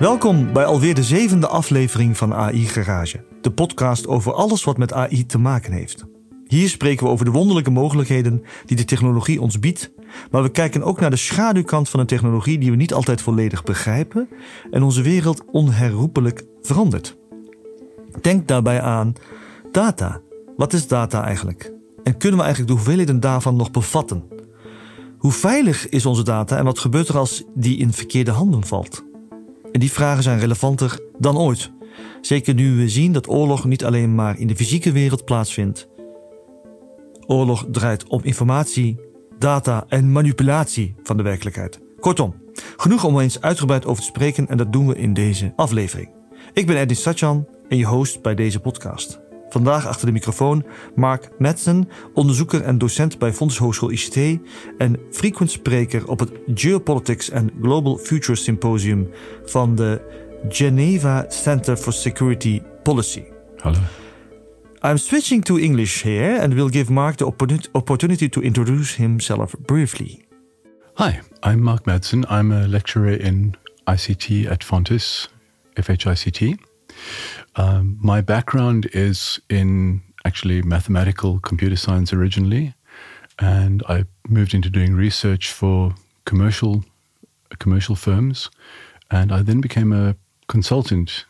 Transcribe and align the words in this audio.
Welkom 0.00 0.52
bij 0.52 0.64
alweer 0.64 0.94
de 0.94 1.02
zevende 1.02 1.46
aflevering 1.46 2.16
van 2.16 2.34
AI 2.34 2.66
Garage, 2.66 3.24
de 3.40 3.50
podcast 3.50 4.06
over 4.06 4.32
alles 4.32 4.64
wat 4.64 4.78
met 4.78 4.92
AI 4.92 5.26
te 5.26 5.38
maken 5.38 5.72
heeft. 5.72 6.04
Hier 6.46 6.68
spreken 6.68 7.06
we 7.06 7.12
over 7.12 7.24
de 7.24 7.30
wonderlijke 7.30 7.70
mogelijkheden 7.70 8.42
die 8.64 8.76
de 8.76 8.84
technologie 8.84 9.40
ons 9.40 9.58
biedt, 9.58 9.92
maar 10.30 10.42
we 10.42 10.50
kijken 10.50 10.82
ook 10.82 11.00
naar 11.00 11.10
de 11.10 11.16
schaduwkant 11.16 11.88
van 11.88 12.00
een 12.00 12.06
technologie 12.06 12.58
die 12.58 12.70
we 12.70 12.76
niet 12.76 12.94
altijd 12.94 13.22
volledig 13.22 13.62
begrijpen 13.62 14.28
en 14.70 14.82
onze 14.82 15.02
wereld 15.02 15.44
onherroepelijk 15.50 16.44
verandert. 16.62 17.16
Denk 18.20 18.48
daarbij 18.48 18.80
aan 18.80 19.12
data. 19.72 20.20
Wat 20.56 20.72
is 20.72 20.88
data 20.88 21.24
eigenlijk? 21.24 21.72
En 22.02 22.16
kunnen 22.16 22.38
we 22.38 22.44
eigenlijk 22.44 22.72
de 22.72 22.78
hoeveelheden 22.78 23.20
daarvan 23.20 23.56
nog 23.56 23.70
bevatten? 23.70 24.24
Hoe 25.18 25.32
veilig 25.32 25.88
is 25.88 26.06
onze 26.06 26.22
data 26.22 26.56
en 26.56 26.64
wat 26.64 26.78
gebeurt 26.78 27.08
er 27.08 27.18
als 27.18 27.44
die 27.54 27.78
in 27.78 27.92
verkeerde 27.92 28.30
handen 28.30 28.64
valt? 28.64 29.08
En 29.72 29.80
die 29.80 29.92
vragen 29.92 30.22
zijn 30.22 30.38
relevanter 30.38 31.00
dan 31.18 31.38
ooit. 31.38 31.70
Zeker 32.20 32.54
nu 32.54 32.76
we 32.76 32.88
zien 32.88 33.12
dat 33.12 33.28
oorlog 33.28 33.64
niet 33.64 33.84
alleen 33.84 34.14
maar 34.14 34.38
in 34.38 34.46
de 34.46 34.56
fysieke 34.56 34.92
wereld 34.92 35.24
plaatsvindt. 35.24 35.88
Oorlog 37.26 37.66
draait 37.70 38.08
om 38.08 38.20
informatie, 38.22 39.00
data 39.38 39.84
en 39.88 40.12
manipulatie 40.12 40.94
van 41.02 41.16
de 41.16 41.22
werkelijkheid. 41.22 41.80
Kortom, 42.00 42.34
genoeg 42.76 43.04
om 43.04 43.20
eens 43.20 43.40
uitgebreid 43.40 43.86
over 43.86 44.02
te 44.02 44.08
spreken 44.08 44.48
en 44.48 44.56
dat 44.56 44.72
doen 44.72 44.86
we 44.86 44.96
in 44.96 45.14
deze 45.14 45.52
aflevering. 45.56 46.10
Ik 46.52 46.66
ben 46.66 46.76
Edin 46.76 46.96
Satjan 46.96 47.46
en 47.68 47.76
je 47.76 47.86
host 47.86 48.22
bij 48.22 48.34
deze 48.34 48.60
podcast. 48.60 49.29
Vandaag 49.50 49.86
achter 49.86 50.06
de 50.06 50.12
microfoon 50.12 50.64
Mark 50.94 51.28
Madsen, 51.38 51.88
onderzoeker 52.14 52.62
en 52.62 52.78
docent 52.78 53.18
bij 53.18 53.32
Fonds 53.32 53.58
Hogeschool 53.58 53.90
ICT 53.90 54.16
en 54.78 54.98
frequent 55.10 55.50
spreker 55.50 56.08
op 56.08 56.18
het 56.18 56.30
Geopolitics 56.54 57.32
and 57.32 57.50
Global 57.62 57.96
Future 57.96 58.38
Symposium 58.38 59.08
van 59.44 59.74
de 59.74 60.00
Geneva 60.48 61.24
Center 61.28 61.76
for 61.76 61.92
Security 61.92 62.62
Policy. 62.82 63.22
Hallo. 63.56 63.78
I'm 64.82 64.96
switching 64.96 65.44
to 65.44 65.56
English 65.56 66.02
here 66.02 66.40
and 66.40 66.54
will 66.54 66.70
give 66.70 66.92
Mark 66.92 67.16
the 67.16 67.26
opportunity 67.72 68.28
to 68.28 68.40
introduce 68.40 68.96
himself 68.96 69.54
briefly. 69.66 70.24
Hi, 70.94 71.20
I'm 71.42 71.62
Mark 71.62 71.84
Madsen. 71.84 72.24
I'm 72.30 72.52
a 72.52 72.66
lecturer 72.66 73.20
in 73.20 73.56
ICT 73.86 74.46
at 74.50 74.64
Fontis, 74.64 75.28
FHICT. 75.74 76.69
Um, 77.56 77.98
my 78.00 78.20
background 78.20 78.88
is 78.92 79.40
in 79.48 80.02
actually 80.24 80.62
mathematical 80.62 81.40
computer 81.40 81.76
science 81.76 82.12
originally, 82.12 82.74
and 83.38 83.82
I 83.88 84.04
moved 84.28 84.54
into 84.54 84.70
doing 84.70 84.94
research 84.94 85.50
for 85.50 85.94
commercial 86.24 86.84
commercial 87.58 87.96
firms, 87.96 88.50
and 89.10 89.32
I 89.32 89.42
then 89.42 89.60
became 89.60 89.92
a 89.92 90.14
consultant 90.48 91.24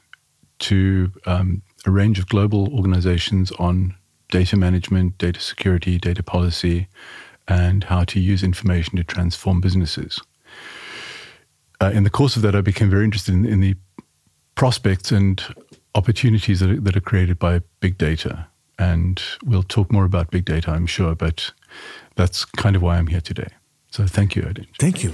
to 0.61 1.11
um, 1.27 1.63
a 1.87 1.91
range 1.91 2.19
of 2.19 2.29
global 2.29 2.73
organizations 2.75 3.51
on 3.53 3.95
data 4.31 4.57
management, 4.57 5.19
data 5.19 5.41
security, 5.41 5.99
data 5.99 6.23
policy, 6.23 6.89
and 7.49 7.85
how 7.85 8.05
to 8.05 8.21
use 8.21 8.43
information 8.43 8.97
to 8.97 9.05
transform 9.05 9.61
businesses. 9.61 10.21
Uh, 11.81 11.91
in 11.95 12.05
the 12.05 12.11
course 12.11 12.37
of 12.37 12.43
that, 12.43 12.55
I 12.55 12.61
became 12.61 12.91
very 12.91 13.05
interested 13.05 13.35
in, 13.35 13.45
in 13.47 13.61
the 13.61 13.75
prospects 14.61 15.11
and 15.11 15.43
opportunities 15.95 16.61
that 16.61 16.71
are, 16.71 16.81
that 16.83 16.95
are 16.95 17.07
created 17.11 17.39
by 17.39 17.63
big 17.81 17.97
data. 17.97 18.47
And 18.79 19.19
we'll 19.43 19.63
talk 19.63 19.91
more 19.91 20.05
about 20.05 20.31
big 20.31 20.45
data, 20.45 20.71
I'm 20.71 20.87
sure, 20.87 21.15
but 21.15 21.53
that's 22.17 22.45
kind 22.45 22.77
of 22.77 22.83
why 22.83 22.99
I'm 22.99 23.07
here 23.07 23.23
today. 23.23 23.49
So 23.91 24.07
thank 24.07 24.37
you, 24.37 24.43
Odin. 24.43 24.67
Thank 24.79 25.03
you. 25.03 25.13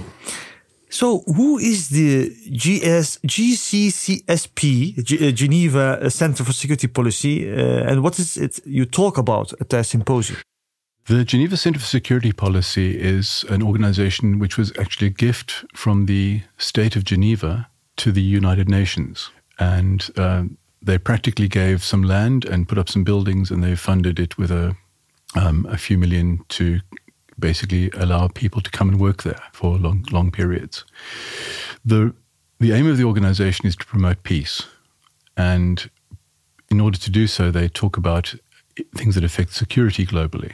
So, 0.89 1.23
who 1.37 1.57
is 1.57 1.89
the 1.89 2.29
GS, 2.61 3.19
GCCSP, 3.25 5.03
G, 5.03 5.27
uh, 5.27 5.31
Geneva 5.31 6.09
Center 6.09 6.43
for 6.43 6.53
Security 6.53 6.87
Policy, 6.87 7.49
uh, 7.49 7.89
and 7.89 8.03
what 8.03 8.19
is 8.19 8.37
it 8.37 8.59
you 8.65 8.85
talk 8.85 9.17
about 9.17 9.53
at 9.61 9.69
the 9.69 9.83
symposium? 9.83 10.41
The 11.05 11.23
Geneva 11.23 11.55
Center 11.55 11.79
for 11.79 11.85
Security 11.85 12.33
Policy 12.33 12.99
is 12.99 13.45
an 13.49 13.61
organization 13.63 14.39
which 14.39 14.57
was 14.57 14.71
actually 14.77 15.07
a 15.07 15.17
gift 15.25 15.65
from 15.73 16.05
the 16.05 16.41
state 16.57 16.97
of 16.97 17.03
Geneva 17.05 17.69
to 17.97 18.11
the 18.11 18.21
United 18.21 18.69
Nations. 18.69 19.31
And 19.59 20.09
uh, 20.17 20.43
they 20.81 20.97
practically 20.97 21.47
gave 21.47 21.83
some 21.83 22.03
land 22.03 22.45
and 22.45 22.67
put 22.67 22.77
up 22.77 22.89
some 22.89 23.03
buildings, 23.03 23.51
and 23.51 23.63
they 23.63 23.75
funded 23.75 24.19
it 24.19 24.37
with 24.37 24.51
a, 24.51 24.75
um, 25.35 25.65
a 25.69 25.77
few 25.77 25.97
million 25.97 26.43
to 26.49 26.79
basically 27.39 27.91
allow 27.91 28.27
people 28.27 28.61
to 28.61 28.71
come 28.71 28.89
and 28.89 28.99
work 28.99 29.23
there 29.23 29.39
for 29.51 29.77
long, 29.77 30.05
long 30.11 30.31
periods. 30.31 30.85
The, 31.85 32.13
the 32.59 32.71
aim 32.73 32.87
of 32.87 32.97
the 32.97 33.03
organization 33.03 33.67
is 33.67 33.75
to 33.75 33.85
promote 33.85 34.23
peace. 34.23 34.63
And 35.35 35.89
in 36.69 36.81
order 36.81 36.97
to 36.97 37.11
do 37.11 37.27
so, 37.27 37.51
they 37.51 37.67
talk 37.67 37.97
about 37.97 38.33
things 38.95 39.15
that 39.15 39.23
affect 39.23 39.53
security 39.53 40.05
globally. 40.05 40.53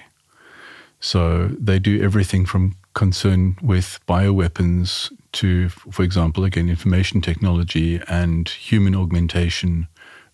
So 1.00 1.50
they 1.60 1.80
do 1.80 2.02
everything 2.02 2.46
from 2.46 2.76
concern 2.94 3.58
with 3.62 4.00
bioweapons 4.08 5.12
to, 5.34 5.70
for 5.70 6.04
example, 6.04 6.44
again, 6.44 6.70
information 6.70 7.22
technology 7.22 8.02
and 8.08 8.48
human 8.50 8.96
augmentation 8.96 9.88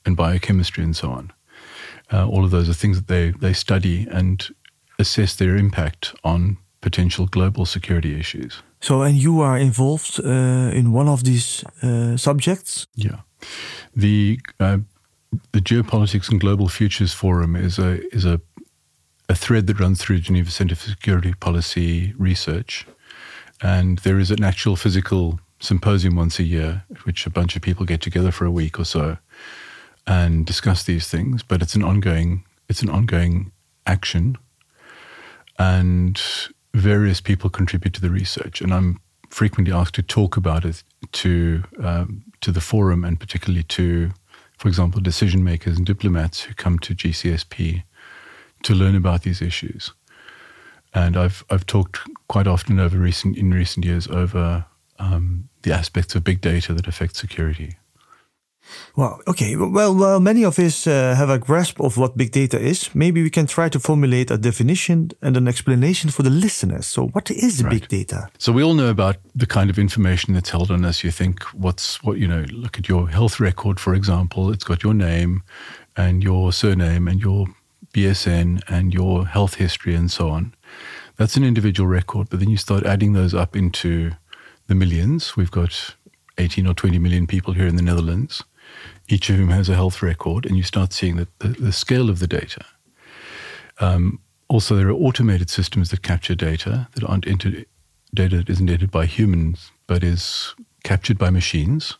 and 0.05 0.15
biochemistry 0.15 0.83
and 0.83 0.95
so 0.95 1.11
on. 1.11 1.31
Uh, 2.11 2.27
all 2.27 2.43
of 2.43 2.51
those 2.51 2.69
are 2.69 2.73
things 2.73 2.97
that 2.97 3.07
they, 3.07 3.31
they 3.31 3.53
study 3.53 4.07
and 4.11 4.49
assess 4.97 5.35
their 5.35 5.55
impact 5.55 6.15
on 6.23 6.57
potential 6.81 7.27
global 7.27 7.65
security 7.65 8.19
issues. 8.19 8.61
So, 8.81 9.01
and 9.01 9.15
you 9.15 9.41
are 9.41 9.57
involved 9.57 10.19
uh, 10.19 10.71
in 10.73 10.93
one 10.93 11.07
of 11.07 11.23
these 11.23 11.63
uh, 11.83 12.17
subjects? 12.17 12.87
Yeah. 12.95 13.19
The, 13.95 14.39
uh, 14.59 14.79
the 15.51 15.59
Geopolitics 15.59 16.29
and 16.29 16.39
Global 16.39 16.69
Futures 16.69 17.13
Forum 17.13 17.55
is 17.55 17.77
a, 17.79 18.01
is 18.15 18.25
a, 18.25 18.39
a 19.27 19.35
thread 19.35 19.67
that 19.67 19.79
runs 19.79 20.01
through 20.01 20.19
Geneva 20.19 20.49
Center 20.51 20.75
for 20.75 20.89
Security 20.89 21.33
Policy 21.33 22.13
Research. 22.17 22.85
And 23.61 23.99
there 23.99 24.19
is 24.19 24.31
an 24.31 24.43
actual 24.43 24.75
physical 24.75 25.39
symposium 25.59 26.15
once 26.15 26.39
a 26.39 26.43
year, 26.43 26.83
which 27.03 27.25
a 27.25 27.29
bunch 27.29 27.55
of 27.55 27.61
people 27.61 27.85
get 27.85 28.01
together 28.01 28.31
for 28.31 28.45
a 28.45 28.51
week 28.51 28.79
or 28.79 28.85
so 28.85 29.17
and 30.07 30.45
discuss 30.45 30.83
these 30.83 31.07
things. 31.07 31.43
But 31.43 31.61
it's 31.61 31.75
an 31.75 31.83
ongoing 31.83 32.43
it's 32.67 32.83
an 32.83 32.89
ongoing 32.89 33.51
action, 33.87 34.37
and 35.57 36.21
various 36.73 37.19
people 37.19 37.49
contribute 37.49 37.93
to 37.95 38.01
the 38.01 38.11
research. 38.11 38.61
And 38.61 38.73
I'm 38.73 38.99
frequently 39.29 39.73
asked 39.73 39.95
to 39.95 40.03
talk 40.03 40.37
about 40.37 40.65
it 40.65 40.83
to 41.13 41.63
um, 41.83 42.23
to 42.41 42.51
the 42.51 42.61
forum, 42.61 43.03
and 43.03 43.19
particularly 43.19 43.63
to, 43.63 44.11
for 44.57 44.67
example, 44.67 45.01
decision 45.01 45.43
makers 45.43 45.77
and 45.77 45.85
diplomats 45.85 46.41
who 46.41 46.53
come 46.53 46.79
to 46.79 46.95
GCSP 46.95 47.83
to 48.63 48.73
learn 48.73 48.95
about 48.95 49.23
these 49.23 49.41
issues. 49.41 49.93
And 50.93 51.15
I've 51.15 51.43
I've 51.49 51.65
talked 51.65 51.99
quite 52.27 52.47
often 52.47 52.79
over 52.79 52.97
recent 52.97 53.37
in 53.37 53.51
recent 53.51 53.85
years 53.85 54.07
over 54.07 54.65
um, 54.97 55.49
the 55.61 55.71
aspects 55.71 56.15
of 56.15 56.23
big 56.23 56.41
data 56.41 56.73
that 56.73 56.87
affect 56.87 57.15
security. 57.15 57.77
Well, 58.95 59.19
okay. 59.27 59.55
Well, 59.55 59.95
well, 59.95 60.19
many 60.19 60.43
of 60.43 60.59
us 60.59 60.85
uh, 60.85 61.15
have 61.15 61.29
a 61.29 61.39
grasp 61.39 61.79
of 61.79 61.97
what 61.97 62.17
big 62.17 62.31
data 62.31 62.59
is. 62.59 62.93
Maybe 62.93 63.23
we 63.23 63.29
can 63.29 63.47
try 63.47 63.69
to 63.69 63.79
formulate 63.79 64.31
a 64.31 64.37
definition 64.37 65.11
and 65.21 65.37
an 65.37 65.47
explanation 65.47 66.09
for 66.09 66.23
the 66.23 66.29
listeners. 66.29 66.87
So, 66.87 67.07
what 67.07 67.31
is 67.31 67.63
right. 67.63 67.71
big 67.71 67.87
data? 67.87 68.29
So, 68.37 68.51
we 68.51 68.63
all 68.63 68.73
know 68.73 68.89
about 68.89 69.17
the 69.35 69.45
kind 69.45 69.69
of 69.69 69.79
information 69.79 70.33
that's 70.33 70.49
held 70.49 70.71
on 70.71 70.85
us. 70.85 71.03
You 71.03 71.11
think, 71.11 71.43
what's 71.53 72.03
what, 72.03 72.17
you 72.17 72.27
know, 72.27 72.45
look 72.51 72.77
at 72.77 72.87
your 72.87 73.09
health 73.09 73.39
record, 73.39 73.79
for 73.79 73.93
example. 73.93 74.51
It's 74.51 74.63
got 74.63 74.83
your 74.83 74.93
name 74.93 75.43
and 75.95 76.23
your 76.23 76.51
surname 76.51 77.07
and 77.07 77.19
your 77.19 77.47
BSN 77.93 78.61
and 78.67 78.93
your 78.93 79.25
health 79.25 79.55
history 79.55 79.95
and 79.95 80.11
so 80.11 80.29
on. 80.29 80.53
That's 81.19 81.35
an 81.35 81.43
individual 81.43 81.85
record. 81.85 82.29
But 82.29 82.39
then 82.39 82.49
you 82.49 82.55
start 82.55 82.85
adding 82.85 83.11
those 83.11 83.33
up 83.33 83.53
into 83.53 84.11
the 84.67 84.73
millions. 84.73 85.35
We've 85.35 85.51
got 85.51 85.95
18 86.37 86.65
or 86.65 86.73
20 86.73 86.97
million 86.97 87.27
people 87.27 87.53
here 87.53 87.67
in 87.67 87.75
the 87.75 87.81
Netherlands, 87.81 88.41
each 89.09 89.29
of 89.29 89.35
whom 89.35 89.49
has 89.49 89.67
a 89.67 89.75
health 89.75 90.01
record, 90.01 90.45
and 90.45 90.55
you 90.55 90.63
start 90.63 90.93
seeing 90.93 91.17
the, 91.17 91.27
the, 91.39 91.49
the 91.49 91.71
scale 91.73 92.09
of 92.09 92.19
the 92.19 92.27
data. 92.27 92.63
Um, 93.81 94.21
also, 94.47 94.77
there 94.77 94.87
are 94.87 94.93
automated 94.93 95.49
systems 95.49 95.89
that 95.89 96.03
capture 96.03 96.35
data 96.35 96.87
that 96.93 97.03
aren't 97.03 97.27
entered, 97.27 97.65
data 98.13 98.37
that 98.37 98.49
isn't 98.49 98.69
entered 98.69 98.89
by 98.89 99.05
humans, 99.05 99.71
but 99.87 100.05
is 100.05 100.55
captured 100.85 101.17
by 101.17 101.29
machines. 101.29 101.97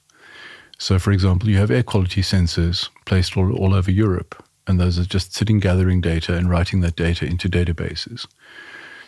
So, 0.77 0.97
for 0.97 1.11
example, 1.11 1.49
you 1.49 1.57
have 1.57 1.71
air 1.71 1.83
quality 1.83 2.21
sensors 2.21 2.87
placed 3.05 3.35
all, 3.35 3.53
all 3.53 3.73
over 3.73 3.91
Europe, 3.91 4.41
and 4.65 4.79
those 4.79 4.97
are 4.97 5.03
just 5.03 5.35
sitting 5.35 5.59
gathering 5.59 5.99
data 5.99 6.35
and 6.35 6.49
writing 6.49 6.79
that 6.81 6.95
data 6.95 7.25
into 7.25 7.49
databases. 7.49 8.25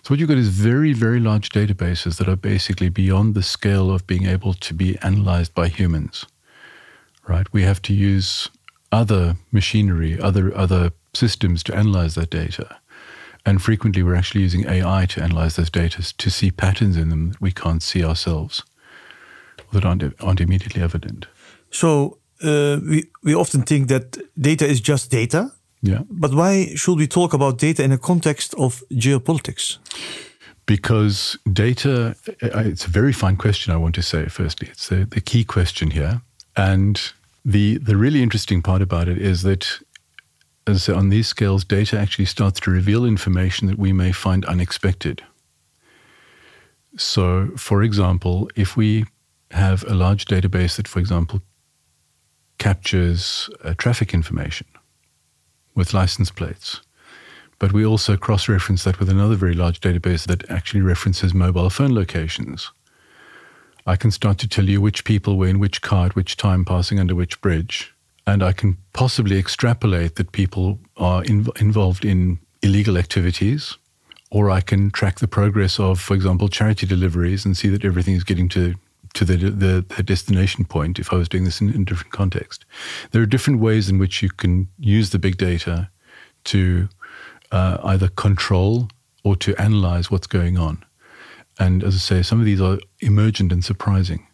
So 0.04 0.14
what 0.14 0.20
you've 0.20 0.30
got 0.30 0.38
is 0.38 0.50
very, 0.50 0.94
very 0.94 1.20
large 1.20 1.50
databases 1.50 2.18
that 2.18 2.28
are 2.28 2.36
basically 2.36 2.90
beyond 2.90 3.36
the 3.36 3.44
scale 3.44 3.92
of 3.92 4.08
being 4.08 4.26
able 4.26 4.54
to 4.56 4.74
be 4.74 4.98
analyzed 5.04 5.54
by 5.54 5.68
humans. 5.68 6.26
Right? 7.28 7.46
We 7.54 7.62
have 7.64 7.82
to 7.84 7.94
use 7.94 8.50
other 8.92 9.36
machinery, 9.52 10.20
other 10.20 10.56
other 10.58 10.92
systems 11.14 11.62
to 11.64 11.76
analyze 11.76 12.16
that 12.16 12.30
data. 12.30 12.78
And 13.46 13.62
frequently 13.62 14.04
we're 14.04 14.16
actually 14.16 14.42
using 14.42 14.68
AI 14.68 15.06
to 15.08 15.24
analyze 15.24 15.56
those 15.56 15.70
data 15.70 16.16
to 16.18 16.30
see 16.30 16.52
patterns 16.52 16.98
in 16.98 17.10
them 17.10 17.32
that 17.32 17.42
we 17.42 17.52
can't 17.52 17.82
see 17.82 18.04
ourselves, 18.04 18.64
that 19.74 19.84
aren't, 19.84 20.04
aren't 20.22 20.42
immediately 20.42 20.82
evident. 20.82 21.28
So 21.72 22.20
uh, 22.44 22.80
we 22.88 23.10
we 23.24 23.36
often 23.36 23.64
think 23.64 23.88
that 23.88 24.18
data 24.40 24.66
is 24.66 24.82
just 24.82 25.12
data. 25.12 25.52
Yeah. 25.82 26.04
But 26.10 26.34
why 26.34 26.76
should 26.76 26.98
we 26.98 27.08
talk 27.08 27.34
about 27.34 27.58
data 27.58 27.84
in 27.84 27.92
a 27.92 27.98
context 27.98 28.54
of 28.56 28.84
geopolitics? 28.92 29.78
Because 30.66 31.38
data, 31.52 32.16
it's 32.40 32.86
a 32.86 32.90
very 32.90 33.14
fine 33.14 33.36
question, 33.36 33.74
I 33.74 33.78
want 33.78 33.96
to 33.96 34.02
say, 34.02 34.28
firstly. 34.28 34.70
It's 34.72 34.90
the, 34.90 35.06
the 35.06 35.22
key 35.22 35.44
question 35.44 35.92
here. 35.92 36.22
And 36.56 37.02
the, 37.44 37.78
the 37.80 37.98
really 37.98 38.22
interesting 38.22 38.62
part 38.62 38.82
about 38.82 39.08
it 39.08 39.18
is 39.18 39.42
that 39.42 39.80
as 40.68 40.76
I 40.76 40.80
say, 40.80 40.94
on 40.94 41.10
these 41.10 41.28
scales, 41.28 41.64
data 41.64 42.00
actually 42.00 42.26
starts 42.26 42.60
to 42.62 42.72
reveal 42.72 43.04
information 43.04 43.68
that 43.68 43.80
we 43.80 43.94
may 43.94 44.12
find 44.12 44.46
unexpected. 44.46 45.24
So, 46.98 47.50
for 47.58 47.82
example, 47.82 48.50
if 48.56 48.78
we 48.78 49.06
have 49.50 49.84
a 49.86 49.96
large 49.96 50.26
database 50.26 50.76
that, 50.76 50.88
for 50.88 51.00
example, 51.00 51.42
captures 52.60 53.50
uh, 53.64 53.74
traffic 53.76 54.14
information 54.14 54.68
with 55.82 55.96
license 55.96 56.30
plates, 56.30 56.80
but 57.58 57.74
we 57.74 57.84
also 57.84 58.16
cross 58.16 58.48
reference 58.48 58.84
that 58.84 59.00
with 59.00 59.10
another 59.10 59.34
very 59.34 59.56
large 59.56 59.82
database 59.82 60.28
that 60.28 60.48
actually 60.48 60.82
references 60.82 61.34
mobile 61.34 61.72
phone 61.72 61.96
locations. 61.96 62.70
I 63.88 63.96
can 63.96 64.12
start 64.12 64.38
to 64.38 64.48
tell 64.48 64.70
you 64.70 64.80
which 64.80 65.04
people 65.04 65.40
were 65.40 65.48
in 65.48 65.58
which 65.58 65.82
car 65.82 66.06
at 66.06 66.16
which 66.16 66.38
time 66.38 66.66
passing 66.66 67.00
under 67.00 67.16
which 67.16 67.42
bridge. 67.42 67.96
And 68.28 68.44
I 68.44 68.54
can 68.54 68.78
possibly 68.94 69.40
extrapolate 69.40 70.18
that 70.18 70.34
people 70.34 70.78
are 70.98 71.24
in, 71.24 71.48
involved 71.60 72.06
in 72.06 72.38
illegal 72.62 72.96
activities 72.96 73.80
or 74.30 74.52
I 74.52 74.62
can 74.62 74.92
track 74.92 75.18
the 75.18 75.28
progress 75.28 75.80
of, 75.80 76.00
for 76.00 76.14
example, 76.14 76.48
charity 76.48 76.86
deliveries 76.86 77.44
and 77.44 77.58
see 77.58 77.70
that 77.70 77.84
everything 77.84 78.14
is 78.14 78.24
getting 78.24 78.50
to 78.50 78.76
to 79.14 79.26
the, 79.26 79.36
the, 79.36 79.86
the 79.96 80.04
destination 80.04 80.66
point. 80.66 81.00
If 81.00 81.12
I 81.12 81.18
was 81.18 81.30
doing 81.30 81.44
this 81.44 81.62
in, 81.62 81.70
in 81.74 81.82
a 81.82 81.86
different 81.86 82.14
context, 82.14 82.66
there 83.12 83.22
are 83.22 83.28
different 83.28 83.60
ways 83.60 83.90
in 83.90 83.98
which 83.98 84.22
you 84.22 84.30
can 84.30 84.68
use 84.80 85.10
the 85.10 85.20
big 85.20 85.38
data 85.38 85.90
to 86.46 86.90
uh, 87.52 87.78
either 87.84 88.08
control 88.08 88.90
or 89.24 89.36
to 89.38 89.56
analyze 89.62 90.10
what's 90.10 90.28
going 90.28 90.58
on. 90.58 90.84
And 91.60 91.84
as 91.84 91.96
I 91.96 92.00
say, 92.00 92.22
some 92.24 92.40
of 92.40 92.46
these 92.46 92.62
are 92.62 92.80
emergent 93.02 93.52
and 93.52 93.64
surprising. 93.64 94.26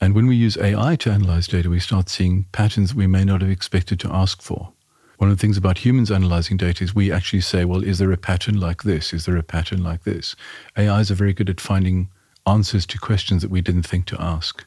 And 0.00 0.14
when 0.14 0.26
we 0.26 0.34
use 0.34 0.56
AI 0.56 0.96
to 0.96 1.12
analyze 1.12 1.46
data, 1.46 1.70
we 1.70 1.78
start 1.78 2.08
seeing 2.08 2.46
patterns 2.50 2.94
we 2.94 3.06
may 3.06 3.24
not 3.24 3.40
have 3.40 3.50
expected 3.50 4.00
to 4.00 4.12
ask 4.12 4.42
for. 4.42 4.72
One 5.18 5.30
of 5.30 5.36
the 5.36 5.40
things 5.40 5.56
about 5.56 5.78
humans 5.78 6.10
analyzing 6.10 6.56
data 6.56 6.82
is 6.82 6.92
we 6.92 7.12
actually 7.12 7.42
say, 7.42 7.64
well, 7.64 7.84
is 7.84 7.98
there 7.98 8.10
a 8.10 8.16
pattern 8.16 8.58
like 8.58 8.82
this? 8.82 9.12
Is 9.12 9.26
there 9.26 9.36
a 9.36 9.44
pattern 9.44 9.84
like 9.84 10.02
this? 10.02 10.34
AIs 10.76 11.12
are 11.12 11.14
very 11.14 11.32
good 11.32 11.48
at 11.48 11.60
finding 11.60 12.10
answers 12.46 12.86
to 12.86 12.98
questions 12.98 13.42
that 13.42 13.50
we 13.50 13.60
didn't 13.60 13.84
think 13.84 14.06
to 14.06 14.20
ask. 14.20 14.64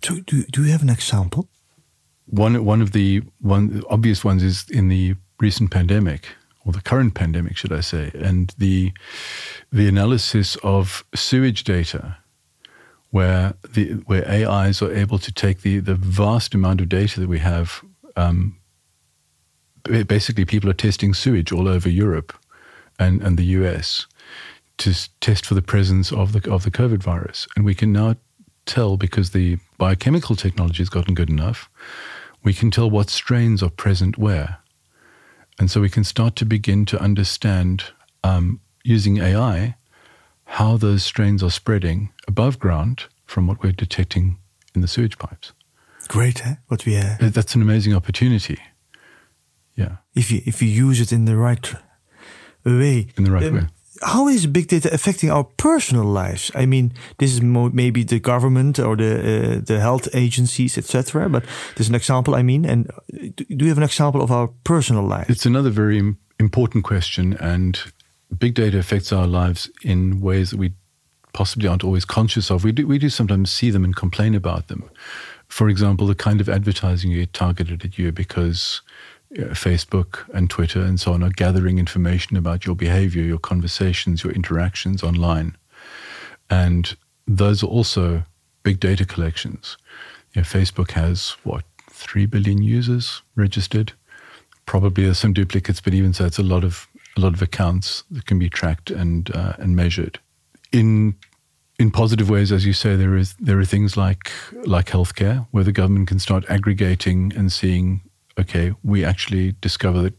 Do, 0.00 0.20
do, 0.20 0.42
do 0.44 0.64
you 0.64 0.72
have 0.72 0.82
an 0.82 0.90
example? 0.90 1.48
One, 2.26 2.64
one 2.64 2.82
of 2.82 2.92
the 2.92 3.22
one 3.40 3.82
obvious 3.90 4.24
ones 4.24 4.42
is 4.42 4.66
in 4.70 4.88
the 4.88 5.16
recent 5.38 5.70
pandemic, 5.70 6.28
or 6.64 6.72
the 6.72 6.80
current 6.80 7.14
pandemic, 7.14 7.56
should 7.56 7.72
I 7.72 7.80
say, 7.80 8.10
and 8.14 8.52
the, 8.58 8.92
the 9.70 9.88
analysis 9.88 10.56
of 10.62 11.04
sewage 11.14 11.64
data 11.64 12.16
where 13.10 13.54
the 13.74 13.92
where 14.06 14.26
AIs 14.28 14.80
are 14.80 14.92
able 14.92 15.18
to 15.18 15.30
take 15.30 15.60
the 15.60 15.78
the 15.78 15.94
vast 15.94 16.54
amount 16.54 16.80
of 16.80 16.88
data 16.88 17.20
that 17.20 17.28
we 17.28 17.38
have 17.38 17.82
um, 18.16 18.58
basically 19.84 20.44
people 20.44 20.68
are 20.70 20.74
testing 20.74 21.14
sewage 21.14 21.52
all 21.52 21.68
over 21.68 21.88
Europe 21.88 22.32
and, 22.98 23.22
and 23.22 23.36
the 23.36 23.44
US 23.44 24.06
to 24.78 24.94
test 25.20 25.46
for 25.46 25.54
the 25.54 25.62
presence 25.62 26.12
of 26.12 26.32
the 26.32 26.50
of 26.50 26.64
the 26.64 26.70
COVID 26.70 27.02
virus. 27.02 27.46
And 27.56 27.64
we 27.64 27.74
can 27.74 27.92
now 27.92 28.16
tell 28.66 28.96
because 28.96 29.30
the 29.30 29.58
biochemical 29.78 30.36
technology 30.36 30.78
has 30.78 30.88
gotten 30.88 31.14
good 31.14 31.30
enough, 31.30 31.68
we 32.42 32.54
can 32.54 32.70
tell 32.70 32.90
what 32.90 33.10
strains 33.10 33.62
are 33.62 33.70
present 33.70 34.18
where. 34.18 34.58
And 35.58 35.70
so 35.70 35.80
we 35.80 35.90
can 35.90 36.04
start 36.04 36.36
to 36.36 36.44
begin 36.44 36.86
to 36.86 37.00
understand 37.00 37.84
um, 38.24 38.60
using 38.82 39.18
AI 39.18 39.76
how 40.44 40.76
those 40.76 41.02
strains 41.02 41.42
are 41.42 41.50
spreading 41.50 42.10
above 42.26 42.58
ground 42.58 43.04
from 43.26 43.46
what 43.46 43.62
we're 43.62 43.72
detecting 43.72 44.38
in 44.74 44.80
the 44.80 44.88
sewage 44.88 45.18
pipes. 45.18 45.52
Great, 46.08 46.44
eh? 46.44 46.56
What 46.68 46.84
we 46.84 46.94
have. 46.94 47.32
That's 47.32 47.54
an 47.54 47.62
amazing 47.62 47.94
opportunity. 47.94 48.58
Yeah. 49.76 49.96
If 50.14 50.30
you 50.30 50.42
if 50.44 50.60
you 50.60 50.68
use 50.68 51.00
it 51.00 51.12
in 51.12 51.24
the 51.24 51.36
right 51.36 51.74
way. 52.64 53.06
In 53.16 53.24
the 53.24 53.30
right 53.30 53.44
um, 53.44 53.54
way. 53.54 53.66
How 54.02 54.28
is 54.28 54.46
big 54.46 54.68
data 54.68 54.92
affecting 54.92 55.30
our 55.30 55.44
personal 55.44 56.04
lives? 56.04 56.50
I 56.54 56.66
mean, 56.66 56.92
this 57.18 57.32
is 57.32 57.40
maybe 57.40 58.04
the 58.04 58.18
government 58.18 58.78
or 58.78 58.96
the 58.96 59.12
uh, 59.14 59.60
the 59.64 59.80
health 59.80 60.08
agencies, 60.14 60.76
etc. 60.76 61.28
But 61.28 61.44
there's 61.76 61.88
an 61.88 61.94
example. 61.94 62.34
I 62.34 62.42
mean, 62.42 62.64
and 62.64 62.90
do 63.36 63.64
you 63.64 63.68
have 63.68 63.78
an 63.78 63.84
example 63.84 64.22
of 64.22 64.30
our 64.30 64.48
personal 64.64 65.04
life? 65.04 65.30
It's 65.30 65.46
another 65.46 65.70
very 65.70 66.14
important 66.38 66.84
question, 66.84 67.36
and 67.40 67.78
big 68.38 68.54
data 68.54 68.78
affects 68.78 69.12
our 69.12 69.26
lives 69.26 69.70
in 69.82 70.20
ways 70.20 70.50
that 70.50 70.58
we 70.58 70.72
possibly 71.32 71.68
aren't 71.68 71.84
always 71.84 72.04
conscious 72.04 72.50
of. 72.50 72.64
We 72.64 72.72
do 72.72 72.86
we 72.86 72.98
do 72.98 73.08
sometimes 73.08 73.50
see 73.50 73.70
them 73.70 73.84
and 73.84 73.96
complain 73.96 74.34
about 74.34 74.68
them. 74.68 74.90
For 75.48 75.68
example, 75.68 76.06
the 76.06 76.14
kind 76.14 76.40
of 76.40 76.48
advertising 76.48 77.10
you 77.10 77.20
get 77.20 77.34
targeted 77.34 77.84
at 77.84 77.98
you 77.98 78.10
because 78.10 78.80
Facebook 79.34 80.28
and 80.34 80.50
Twitter 80.50 80.80
and 80.80 81.00
so 81.00 81.12
on 81.12 81.22
are 81.22 81.30
gathering 81.30 81.78
information 81.78 82.36
about 82.36 82.66
your 82.66 82.74
behavior, 82.74 83.22
your 83.22 83.38
conversations, 83.38 84.22
your 84.22 84.32
interactions 84.32 85.02
online. 85.02 85.56
And 86.50 86.94
those 87.26 87.62
are 87.62 87.68
also 87.68 88.24
big 88.62 88.80
data 88.80 89.04
collections. 89.04 89.76
You 90.34 90.42
know, 90.42 90.46
Facebook 90.46 90.92
has, 90.92 91.30
what, 91.44 91.64
3 91.90 92.26
billion 92.26 92.62
users 92.62 93.22
registered? 93.36 93.92
Probably 94.66 95.04
there's 95.04 95.18
some 95.18 95.32
duplicates, 95.32 95.80
but 95.80 95.94
even 95.94 96.12
so, 96.12 96.24
it's 96.26 96.38
a 96.38 96.42
lot 96.42 96.64
of 96.64 96.88
a 97.16 97.20
lot 97.20 97.34
of 97.34 97.42
accounts 97.42 98.04
that 98.10 98.24
can 98.24 98.38
be 98.38 98.48
tracked 98.48 98.90
and 98.90 99.34
uh, 99.34 99.54
and 99.58 99.76
measured. 99.76 100.18
In 100.70 101.16
in 101.78 101.90
positive 101.90 102.30
ways, 102.30 102.52
as 102.52 102.64
you 102.64 102.72
say, 102.72 102.96
there 102.96 103.16
is 103.16 103.34
there 103.40 103.58
are 103.58 103.64
things 103.64 103.96
like 103.96 104.30
like 104.64 104.86
healthcare, 104.86 105.46
where 105.50 105.64
the 105.64 105.72
government 105.72 106.08
can 106.08 106.18
start 106.18 106.44
aggregating 106.48 107.32
and 107.36 107.52
seeing 107.52 108.02
okay, 108.38 108.72
we 108.82 109.04
actually 109.04 109.54
discover 109.60 110.02
that, 110.02 110.14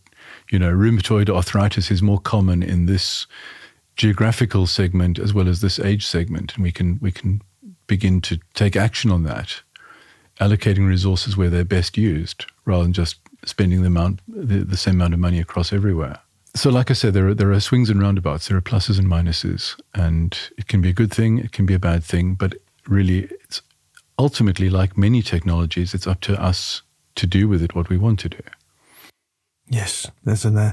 you 0.52 0.60
know, 0.60 0.72
rheumatoid 0.72 1.30
arthritis 1.30 1.92
is 1.92 2.02
more 2.02 2.20
common 2.20 2.64
in 2.64 2.86
this 2.86 3.28
geographical 3.96 4.66
segment 4.68 5.20
as 5.20 5.34
well 5.34 5.48
as 5.48 5.62
this 5.62 5.80
age 5.80 6.06
segment, 6.06 6.56
and 6.56 6.64
we 6.64 6.72
can 6.72 7.00
we 7.02 7.12
can 7.12 7.42
begin 7.88 8.22
to 8.22 8.40
take 8.54 8.76
action 8.76 9.12
on 9.12 9.24
that, 9.24 9.62
allocating 10.40 10.88
resources 10.88 11.38
where 11.38 11.50
they're 11.50 11.66
best 11.66 11.98
used, 11.98 12.46
rather 12.66 12.84
than 12.84 12.94
just 12.94 13.18
spending 13.46 13.82
the 13.82 13.88
amount 13.88 14.20
the, 14.28 14.64
the 14.64 14.78
same 14.78 14.96
amount 14.96 15.14
of 15.14 15.20
money 15.20 15.40
across 15.40 15.74
everywhere. 15.74 16.20
So, 16.56 16.70
like 16.70 16.92
I 16.92 16.94
said, 16.94 17.14
there 17.14 17.28
are 17.28 17.34
there 17.34 17.52
are 17.52 17.60
swings 17.60 17.90
and 17.90 18.02
roundabouts. 18.02 18.48
There 18.48 18.58
are 18.58 18.62
pluses 18.62 19.00
and 19.00 19.08
minuses, 19.08 19.80
and 19.94 20.38
it 20.58 20.68
can 20.68 20.82
be 20.82 20.90
a 20.90 20.94
good 20.94 21.14
thing, 21.14 21.40
it 21.40 21.52
can 21.52 21.66
be 21.66 21.74
a 21.74 21.80
bad 21.80 22.04
thing, 22.04 22.36
but 22.36 22.56
really, 22.88 23.30
it's 23.44 23.62
ultimately 24.20 24.70
like 24.70 24.98
many 24.98 25.22
technologies. 25.22 25.94
It's 25.94 26.08
up 26.08 26.22
to 26.22 26.42
us 26.42 26.82
to 27.16 27.28
do 27.28 27.48
with 27.48 27.62
it 27.62 27.76
what 27.76 27.90
we 27.90 27.98
want 27.98 28.20
to 28.20 28.30
do. 28.30 28.40
Yes, 29.70 30.12
that's 30.24 30.46
a 30.46 30.50
uh, 30.50 30.72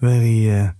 very 0.00 0.50
uh, 0.50 0.72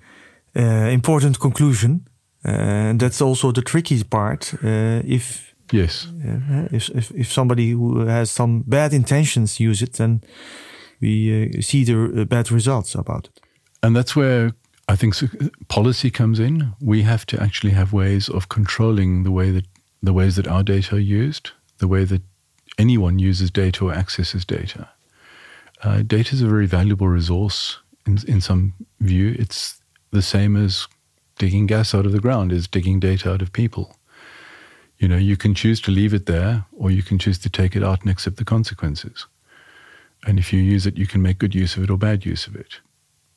uh, 0.54 0.90
important 0.90 1.40
conclusion, 1.40 2.06
uh, 2.44 2.50
and 2.50 3.00
that's 3.00 3.20
also 3.20 3.52
the 3.52 3.62
tricky 3.62 4.04
part. 4.04 4.54
Uh, 4.62 5.02
if 5.04 5.54
yes, 5.72 6.08
uh, 6.24 6.68
if, 6.70 6.88
if, 6.90 7.10
if 7.10 7.32
somebody 7.32 7.70
who 7.70 8.06
has 8.06 8.30
some 8.30 8.62
bad 8.66 8.92
intentions 8.92 9.58
use 9.58 9.82
it, 9.82 9.94
then 9.94 10.20
we 11.00 11.62
see 11.62 11.84
the 11.84 12.26
bad 12.26 12.50
results 12.50 12.94
about 12.94 13.28
it. 13.28 13.40
And 13.82 13.96
that's 13.96 14.14
where 14.14 14.52
I 14.88 14.96
think 14.96 15.14
policy 15.68 16.10
comes 16.10 16.38
in. 16.38 16.72
We 16.80 17.02
have 17.02 17.26
to 17.26 17.42
actually 17.42 17.72
have 17.72 17.92
ways 17.92 18.28
of 18.28 18.48
controlling 18.48 19.24
the 19.24 19.32
way 19.32 19.50
that 19.50 19.66
the 20.02 20.12
ways 20.12 20.36
that 20.36 20.46
our 20.46 20.62
data 20.62 20.96
are 20.96 20.98
used, 20.98 21.50
the 21.78 21.88
way 21.88 22.04
that 22.04 22.22
anyone 22.78 23.18
uses 23.18 23.50
data 23.50 23.84
or 23.84 23.92
accesses 23.92 24.44
data 24.44 24.88
uh, 25.82 26.02
data 26.02 26.34
is 26.34 26.42
a 26.42 26.48
very 26.48 26.66
valuable 26.66 27.08
resource 27.08 27.78
in, 28.06 28.18
in 28.26 28.40
some 28.40 28.74
view. 29.00 29.34
It's 29.38 29.80
the 30.10 30.22
same 30.22 30.56
as 30.56 30.88
digging 31.38 31.66
gas 31.66 31.94
out 31.94 32.06
of 32.06 32.12
the 32.12 32.20
ground, 32.20 32.52
is 32.52 32.66
digging 32.66 33.00
data 33.00 33.32
out 33.32 33.42
of 33.42 33.52
people. 33.52 33.96
You 34.98 35.08
know, 35.08 35.16
you 35.16 35.36
can 35.36 35.54
choose 35.54 35.80
to 35.82 35.90
leave 35.90 36.14
it 36.14 36.26
there 36.26 36.64
or 36.72 36.90
you 36.90 37.02
can 37.02 37.18
choose 37.18 37.38
to 37.40 37.50
take 37.50 37.76
it 37.76 37.84
out 37.84 38.00
and 38.00 38.10
accept 38.10 38.36
the 38.36 38.44
consequences. 38.44 39.26
And 40.26 40.38
if 40.38 40.52
you 40.52 40.60
use 40.60 40.86
it, 40.86 40.96
you 40.96 41.06
can 41.06 41.22
make 41.22 41.38
good 41.38 41.54
use 41.54 41.76
of 41.76 41.84
it 41.84 41.90
or 41.90 41.98
bad 41.98 42.24
use 42.24 42.46
of 42.46 42.56
it. 42.56 42.80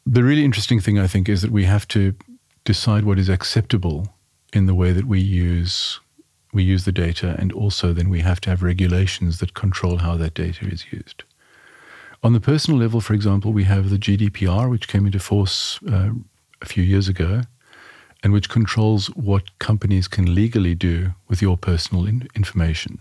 The 0.05 0.23
really 0.23 0.45
interesting 0.45 0.79
thing, 0.79 0.97
I 0.97 1.07
think, 1.07 1.27
is 1.27 1.41
that 1.41 1.51
we 1.51 1.65
have 1.65 1.87
to 1.89 2.15
decide 2.63 3.03
what 3.03 3.19
is 3.19 3.29
acceptable 3.29 4.13
in 4.53 4.65
the 4.65 4.73
way 4.73 4.91
that 4.91 5.05
we 5.05 5.19
use 5.19 5.99
we 6.51 6.63
use 6.63 6.85
the 6.85 6.91
data, 6.91 7.35
and 7.37 7.51
also 7.51 7.93
then 7.93 8.09
we 8.09 8.21
have 8.21 8.41
to 8.41 8.49
have 8.49 8.63
regulations 8.63 9.37
that 9.39 9.53
control 9.53 9.97
how 9.97 10.17
that 10.17 10.33
data 10.33 10.65
is 10.65 10.91
used. 10.91 11.23
On 12.21 12.33
the 12.33 12.41
personal 12.41 12.79
level, 12.79 13.01
for 13.01 13.13
example, 13.13 13.53
we 13.53 13.63
have 13.63 13.89
the 13.89 13.97
GDPR, 13.97 14.69
which 14.69 14.87
came 14.87 15.05
into 15.05 15.19
force 15.19 15.79
uh, 15.89 16.11
a 16.61 16.65
few 16.65 16.83
years 16.83 17.07
ago, 17.07 17.41
and 18.21 18.33
which 18.33 18.49
controls 18.49 19.07
what 19.15 19.57
companies 19.59 20.07
can 20.09 20.35
legally 20.35 20.75
do 20.75 21.13
with 21.29 21.41
your 21.41 21.57
personal 21.57 22.05
in- 22.05 22.27
information. 22.35 22.99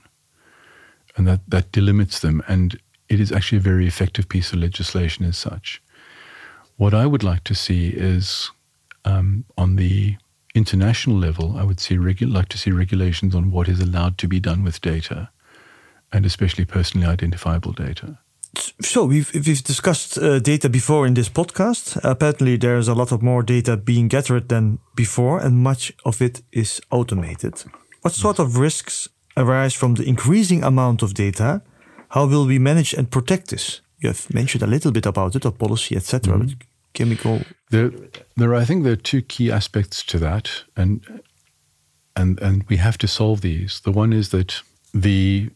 and 1.17 1.27
that, 1.27 1.41
that 1.49 1.73
delimits 1.73 2.21
them. 2.21 2.43
And 2.47 2.79
it 3.09 3.19
is 3.21 3.33
actually 3.33 3.59
a 3.59 3.63
very 3.63 3.87
effective 3.87 4.29
piece 4.29 4.53
of 4.53 4.61
legislation 4.61 5.25
as 5.25 5.37
such. 5.37 5.83
What 6.77 6.95
I 6.95 7.07
would 7.07 7.25
like 7.25 7.43
to 7.45 7.55
see 7.55 7.89
is 7.89 8.53
um, 9.05 9.45
on 9.57 9.75
the 9.77 10.17
international 10.55 11.17
level, 11.17 11.57
I 11.59 11.65
would 11.65 11.81
see 11.81 11.97
regu- 11.97 12.33
like 12.33 12.49
to 12.51 12.59
see 12.59 12.71
regulations 12.71 13.35
on 13.35 13.51
what 13.51 13.69
is 13.69 13.81
allowed 13.81 14.17
to 14.19 14.29
be 14.29 14.39
done 14.39 14.63
with 14.63 14.81
data, 14.81 15.31
and 16.13 16.25
especially 16.25 16.65
personally 16.65 17.07
identifiable 17.07 17.73
data. 17.73 18.19
So 18.81 19.05
we've 19.05 19.31
we've 19.35 19.63
discussed 19.63 20.19
uh, 20.19 20.39
data 20.39 20.69
before 20.69 21.07
in 21.07 21.15
this 21.15 21.29
podcast. 21.29 21.99
Apparently, 22.03 22.57
there's 22.57 22.89
a 22.89 22.95
lot 22.95 23.13
of 23.13 23.23
more 23.23 23.43
data 23.43 23.77
being 23.77 24.09
gathered 24.09 24.49
than 24.49 24.79
before, 24.95 25.39
and 25.39 25.63
much 25.63 25.93
of 26.05 26.23
it 26.23 26.43
is 26.53 26.81
automated. 26.91 27.65
What 28.03 28.15
sort 28.15 28.39
of 28.39 28.57
risks 28.57 29.09
arise 29.37 29.75
from 29.75 29.95
the 29.95 30.05
increasing 30.05 30.65
amount 30.65 31.03
of 31.03 31.15
data? 31.15 31.63
How 32.09 32.27
will 32.27 32.47
we 32.47 32.59
manage 32.59 32.95
and 32.95 33.11
protect 33.11 33.49
this? 33.49 33.83
You 33.99 34.09
have 34.09 34.33
mentioned 34.33 34.63
a 34.63 34.67
little 34.67 34.93
bit 34.93 35.07
about 35.07 35.35
it, 35.35 35.45
or 35.45 35.53
policy, 35.53 35.97
etc. 35.97 36.35
Mm 36.35 36.41
-hmm. 36.41 36.57
Can 36.93 37.09
we 37.09 37.17
go? 37.17 37.41
There, 37.71 37.91
there. 38.37 38.63
I 38.63 38.65
think 38.65 38.83
there 38.83 38.93
are 38.93 39.03
two 39.03 39.23
key 39.27 39.53
aspects 39.53 40.05
to 40.05 40.19
that, 40.19 40.65
and 40.75 41.01
and 42.15 42.41
and 42.41 42.65
we 42.69 42.77
have 42.77 42.97
to 42.97 43.07
solve 43.07 43.41
these. 43.41 43.81
The 43.81 43.93
one 43.93 44.17
is 44.17 44.29
that 44.29 44.65
the 45.01 45.51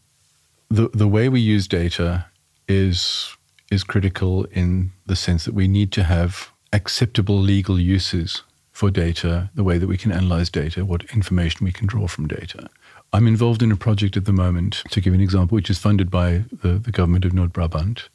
the 0.69 0.89
the 0.97 1.09
way 1.09 1.29
we 1.29 1.55
use 1.55 1.67
data 1.67 2.25
is 2.67 3.35
is 3.71 3.83
critical 3.83 4.45
in 4.51 4.91
the 5.05 5.15
sense 5.15 5.45
that 5.45 5.53
we 5.53 5.67
need 5.67 5.91
to 5.91 6.03
have 6.03 6.51
acceptable 6.71 7.39
legal 7.39 7.79
uses 7.79 8.43
for 8.71 8.91
data, 8.91 9.49
the 9.55 9.63
way 9.63 9.77
that 9.77 9.87
we 9.87 9.97
can 9.97 10.11
analyze 10.11 10.49
data, 10.49 10.85
what 10.85 11.03
information 11.13 11.65
we 11.65 11.71
can 11.71 11.87
draw 11.87 12.07
from 12.07 12.27
data. 12.27 12.69
I'm 13.11 13.27
involved 13.27 13.61
in 13.61 13.71
a 13.71 13.75
project 13.75 14.17
at 14.17 14.25
the 14.25 14.33
moment, 14.33 14.83
to 14.89 15.01
give 15.01 15.13
an 15.13 15.21
example, 15.21 15.55
which 15.55 15.69
is 15.69 15.77
funded 15.77 16.09
by 16.09 16.45
the, 16.51 16.79
the 16.79 16.91
government 16.91 17.25
of 17.25 17.31
Noord-Brabant 17.31 18.09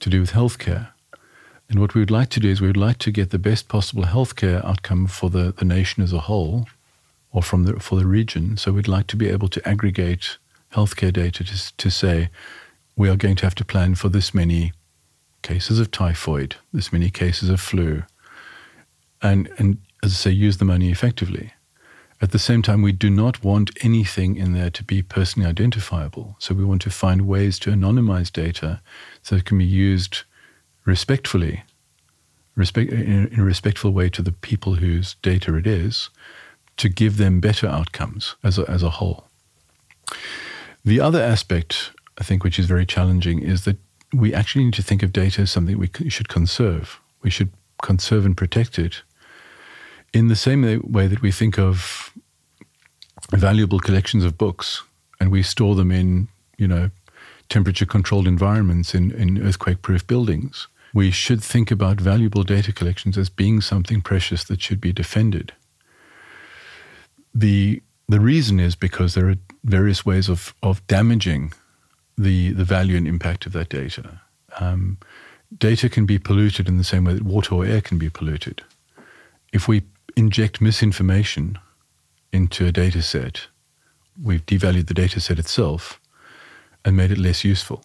to 0.00 0.10
do 0.10 0.20
with 0.20 0.32
healthcare. 0.32 0.88
And 1.68 1.78
what 1.78 1.94
we 1.94 2.00
would 2.00 2.10
like 2.10 2.30
to 2.30 2.40
do 2.40 2.48
is 2.48 2.60
we 2.60 2.66
would 2.66 2.76
like 2.76 2.98
to 2.98 3.10
get 3.10 3.30
the 3.30 3.38
best 3.38 3.68
possible 3.68 4.04
healthcare 4.04 4.64
outcome 4.64 5.06
for 5.06 5.30
the, 5.30 5.52
the 5.52 5.64
nation 5.64 6.02
as 6.02 6.12
a 6.12 6.20
whole 6.20 6.66
or 7.32 7.42
from 7.42 7.64
the, 7.64 7.78
for 7.78 7.96
the 7.96 8.06
region. 8.06 8.56
So 8.56 8.72
we'd 8.72 8.88
like 8.88 9.06
to 9.08 9.16
be 9.16 9.28
able 9.28 9.48
to 9.48 9.68
aggregate 9.68 10.38
healthcare 10.72 11.12
data 11.12 11.44
to, 11.44 11.76
to 11.76 11.90
say, 11.90 12.30
we 13.00 13.08
are 13.08 13.16
going 13.16 13.34
to 13.34 13.46
have 13.46 13.54
to 13.54 13.64
plan 13.64 13.94
for 13.94 14.10
this 14.10 14.34
many 14.34 14.74
cases 15.40 15.80
of 15.80 15.90
typhoid, 15.90 16.56
this 16.70 16.92
many 16.92 17.08
cases 17.08 17.48
of 17.48 17.58
flu, 17.58 18.02
and, 19.22 19.50
and 19.56 19.78
as 20.02 20.12
I 20.12 20.16
say, 20.16 20.30
use 20.32 20.58
the 20.58 20.66
money 20.66 20.90
effectively. 20.90 21.54
At 22.20 22.32
the 22.32 22.38
same 22.38 22.60
time, 22.60 22.82
we 22.82 22.92
do 22.92 23.08
not 23.08 23.42
want 23.42 23.70
anything 23.82 24.36
in 24.36 24.52
there 24.52 24.68
to 24.68 24.84
be 24.84 25.00
personally 25.00 25.48
identifiable. 25.48 26.36
So 26.38 26.54
we 26.54 26.62
want 26.62 26.82
to 26.82 26.90
find 26.90 27.26
ways 27.26 27.58
to 27.60 27.70
anonymize 27.70 28.30
data 28.30 28.82
so 29.22 29.36
it 29.36 29.46
can 29.46 29.56
be 29.56 29.64
used 29.64 30.24
respectfully, 30.84 31.62
respect, 32.54 32.92
in 32.92 33.40
a 33.40 33.42
respectful 33.42 33.92
way 33.92 34.10
to 34.10 34.20
the 34.20 34.32
people 34.32 34.74
whose 34.74 35.14
data 35.22 35.56
it 35.56 35.66
is, 35.66 36.10
to 36.76 36.90
give 36.90 37.16
them 37.16 37.40
better 37.40 37.66
outcomes 37.66 38.36
as 38.44 38.58
a, 38.58 38.70
as 38.70 38.82
a 38.82 38.90
whole. 38.90 39.24
The 40.84 41.00
other 41.00 41.22
aspect 41.22 41.92
I 42.18 42.24
think, 42.24 42.44
which 42.44 42.58
is 42.58 42.66
very 42.66 42.86
challenging, 42.86 43.40
is 43.40 43.64
that 43.64 43.78
we 44.12 44.34
actually 44.34 44.64
need 44.64 44.74
to 44.74 44.82
think 44.82 45.02
of 45.02 45.12
data 45.12 45.42
as 45.42 45.50
something 45.50 45.78
we 45.78 45.90
should 46.08 46.28
conserve. 46.28 47.00
We 47.22 47.30
should 47.30 47.50
conserve 47.82 48.26
and 48.26 48.36
protect 48.36 48.78
it 48.78 49.02
in 50.12 50.28
the 50.28 50.36
same 50.36 50.62
way 50.84 51.06
that 51.06 51.22
we 51.22 51.30
think 51.30 51.58
of 51.58 52.12
valuable 53.30 53.78
collections 53.78 54.24
of 54.24 54.36
books 54.36 54.82
and 55.20 55.30
we 55.30 55.42
store 55.42 55.74
them 55.74 55.92
in, 55.92 56.28
you 56.58 56.66
know, 56.66 56.90
temperature 57.48 57.86
controlled 57.86 58.26
environments 58.26 58.94
in, 58.94 59.10
in 59.12 59.42
earthquake 59.42 59.82
proof 59.82 60.06
buildings. 60.06 60.66
We 60.92 61.10
should 61.10 61.42
think 61.42 61.70
about 61.70 62.00
valuable 62.00 62.42
data 62.42 62.72
collections 62.72 63.16
as 63.16 63.28
being 63.28 63.60
something 63.60 64.00
precious 64.00 64.44
that 64.44 64.60
should 64.60 64.80
be 64.80 64.92
defended. 64.92 65.52
The, 67.32 67.82
the 68.08 68.20
reason 68.20 68.58
is 68.58 68.74
because 68.74 69.14
there 69.14 69.28
are 69.28 69.36
various 69.62 70.04
ways 70.04 70.28
of, 70.28 70.54
of 70.62 70.84
damaging 70.88 71.52
the, 72.20 72.52
the 72.52 72.64
value 72.64 72.96
and 72.96 73.08
impact 73.08 73.46
of 73.46 73.52
that 73.52 73.68
data. 73.68 74.20
Um, 74.58 74.98
data 75.56 75.88
can 75.88 76.06
be 76.06 76.18
polluted 76.18 76.68
in 76.68 76.76
the 76.76 76.84
same 76.84 77.04
way 77.04 77.14
that 77.14 77.22
water 77.22 77.54
or 77.54 77.64
air 77.64 77.80
can 77.80 77.98
be 77.98 78.10
polluted. 78.10 78.62
If 79.52 79.66
we 79.66 79.82
inject 80.16 80.60
misinformation 80.60 81.58
into 82.32 82.66
a 82.66 82.72
data 82.72 83.02
set, 83.02 83.46
we've 84.22 84.44
devalued 84.44 84.86
the 84.86 84.94
data 84.94 85.20
set 85.20 85.38
itself 85.38 86.00
and 86.84 86.96
made 86.96 87.10
it 87.10 87.18
less 87.18 87.42
useful. 87.44 87.84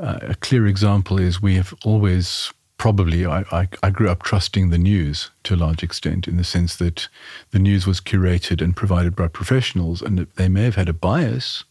Uh, 0.00 0.18
a 0.22 0.34
clear 0.36 0.66
example 0.66 1.18
is 1.18 1.42
we 1.42 1.56
have 1.56 1.74
always 1.84 2.52
probably 2.78 3.26
I, 3.26 3.40
I, 3.52 3.68
I, 3.82 3.90
grew 3.90 4.08
up 4.08 4.22
trusting 4.22 4.70
the 4.70 4.78
news 4.78 5.30
to 5.42 5.54
a 5.54 5.56
large 5.56 5.82
extent 5.82 6.26
in 6.26 6.38
the 6.38 6.44
sense 6.44 6.76
that 6.76 7.08
the 7.50 7.58
news 7.58 7.86
was 7.86 8.00
curated 8.00 8.62
and 8.62 8.74
provided 8.74 9.14
by 9.14 9.28
professionals 9.28 10.00
and 10.00 10.20
they 10.36 10.48
may 10.48 10.64
have 10.64 10.76
had 10.76 10.88
a 10.88 10.94
bias 10.94 11.64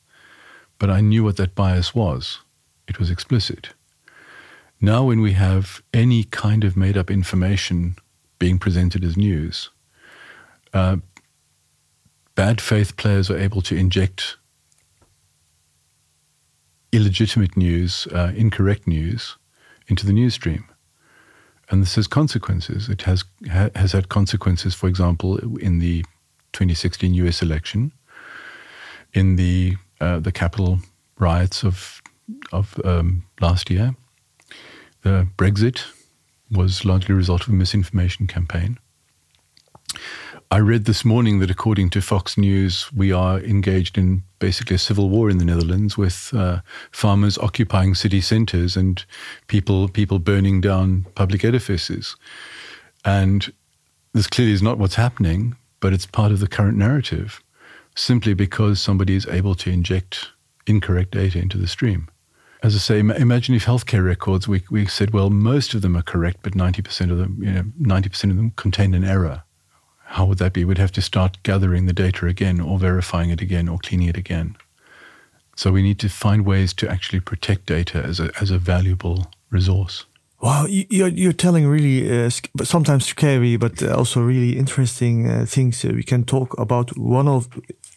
but 0.79 0.89
I 0.89 1.01
knew 1.01 1.23
what 1.23 1.37
that 1.37 1.55
bias 1.55 1.93
was. 1.93 2.39
It 2.87 2.97
was 2.97 3.11
explicit. 3.11 3.69
Now, 4.81 5.03
when 5.03 5.21
we 5.21 5.33
have 5.33 5.83
any 5.93 6.23
kind 6.23 6.63
of 6.63 6.77
made 6.77 6.97
up 6.97 7.11
information 7.11 7.97
being 8.39 8.57
presented 8.57 9.03
as 9.03 9.17
news, 9.17 9.69
uh, 10.73 10.97
bad 12.35 12.61
faith 12.61 12.95
players 12.95 13.29
are 13.29 13.37
able 13.37 13.61
to 13.63 13.75
inject 13.75 14.37
illegitimate 16.91 17.57
news, 17.57 18.07
uh, 18.13 18.31
incorrect 18.35 18.87
news, 18.87 19.35
into 19.87 20.05
the 20.05 20.13
news 20.13 20.35
stream. 20.35 20.65
And 21.69 21.81
this 21.81 21.95
has 21.95 22.07
consequences. 22.07 22.89
It 22.89 23.03
has, 23.03 23.25
ha- 23.51 23.69
has 23.75 23.91
had 23.91 24.09
consequences, 24.09 24.73
for 24.73 24.87
example, 24.87 25.37
in 25.57 25.79
the 25.79 26.03
2016 26.53 27.13
US 27.15 27.41
election, 27.41 27.91
in 29.13 29.35
the 29.35 29.75
uh, 30.01 30.19
the 30.19 30.31
Capitol 30.31 30.79
riots 31.17 31.63
of 31.63 32.01
of 32.51 32.79
um, 32.85 33.23
last 33.41 33.69
year. 33.69 33.95
The 35.01 35.27
Brexit 35.37 35.85
was 36.51 36.85
largely 36.85 37.13
a 37.13 37.17
result 37.17 37.43
of 37.43 37.49
a 37.49 37.53
misinformation 37.53 38.27
campaign. 38.27 38.77
I 40.51 40.59
read 40.59 40.85
this 40.85 41.05
morning 41.05 41.39
that 41.39 41.51
according 41.51 41.91
to 41.91 42.01
Fox 42.01 42.35
News, 42.35 42.91
we 42.91 43.11
are 43.11 43.39
engaged 43.39 43.99
in 43.99 44.23
basically 44.39 44.75
a 44.75 44.79
civil 44.79 45.09
war 45.09 45.29
in 45.29 45.37
the 45.37 45.45
Netherlands 45.45 45.95
with 45.95 46.31
uh, 46.33 46.61
farmers 46.91 47.37
occupying 47.37 47.93
city 47.93 48.19
centres 48.19 48.75
and 48.75 49.05
people 49.47 49.87
people 49.87 50.17
burning 50.17 50.59
down 50.59 51.05
public 51.13 51.45
edifices. 51.45 52.15
And 53.05 53.53
this 54.13 54.27
clearly 54.27 54.53
is 54.53 54.63
not 54.63 54.79
what's 54.79 54.95
happening, 54.95 55.55
but 55.79 55.93
it's 55.93 56.07
part 56.07 56.31
of 56.31 56.39
the 56.39 56.47
current 56.47 56.77
narrative 56.77 57.43
simply 57.99 58.33
because 58.33 58.81
somebody 58.81 59.15
is 59.15 59.27
able 59.27 59.55
to 59.55 59.69
inject 59.69 60.29
incorrect 60.65 61.11
data 61.11 61.39
into 61.39 61.57
the 61.57 61.67
stream. 61.67 62.09
As 62.61 62.75
I 62.75 62.79
say, 62.79 62.99
imagine 62.99 63.55
if 63.55 63.65
healthcare 63.65 64.05
records, 64.05 64.47
we, 64.47 64.63
we 64.69 64.85
said, 64.85 65.11
well, 65.11 65.29
most 65.29 65.73
of 65.73 65.81
them 65.81 65.95
are 65.95 66.01
correct, 66.01 66.39
but 66.41 66.53
90% 66.53 67.11
of 67.11 67.17
them, 67.17 67.37
you 67.41 67.51
know, 67.51 67.63
90% 67.81 68.31
of 68.31 68.35
them 68.35 68.51
contain 68.51 68.93
an 68.93 69.05
error. 69.05 69.43
How 70.03 70.25
would 70.25 70.39
that 70.39 70.53
be? 70.53 70.65
We'd 70.65 70.77
have 70.77 70.91
to 70.93 71.01
start 71.01 71.41
gathering 71.43 71.85
the 71.85 71.93
data 71.93 72.25
again 72.25 72.59
or 72.59 72.77
verifying 72.77 73.29
it 73.29 73.41
again 73.41 73.69
or 73.69 73.77
cleaning 73.77 74.09
it 74.09 74.17
again. 74.17 74.57
So 75.55 75.71
we 75.71 75.81
need 75.81 75.99
to 75.99 76.09
find 76.09 76.45
ways 76.45 76.73
to 76.75 76.89
actually 76.89 77.21
protect 77.21 77.65
data 77.65 78.01
as 78.01 78.19
a, 78.19 78.31
as 78.41 78.51
a 78.51 78.57
valuable 78.57 79.31
resource. 79.49 80.05
Wow, 80.41 80.67
you're, 80.69 81.09
you're 81.09 81.33
telling 81.33 81.67
really 81.67 82.25
uh, 82.25 82.29
sometimes 82.63 83.05
scary, 83.05 83.57
but 83.57 83.83
also 83.83 84.21
really 84.21 84.57
interesting 84.57 85.29
uh, 85.29 85.45
things. 85.45 85.83
Uh, 85.83 85.89
we 85.93 86.03
can 86.03 86.23
talk 86.23 86.57
about 86.57 86.97
one 86.97 87.27
of 87.27 87.49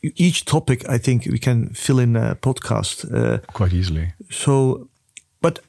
each 0.03 0.45
topic. 0.45 0.89
I 0.89 0.99
think 0.99 1.27
we 1.27 1.39
can 1.39 1.71
fill 1.75 1.99
in 1.99 2.17
a 2.17 2.35
podcast 2.35 3.05
uh, 3.13 3.39
quite 3.53 3.73
easily. 3.73 4.13
So, 4.31 4.89
but 5.41 5.61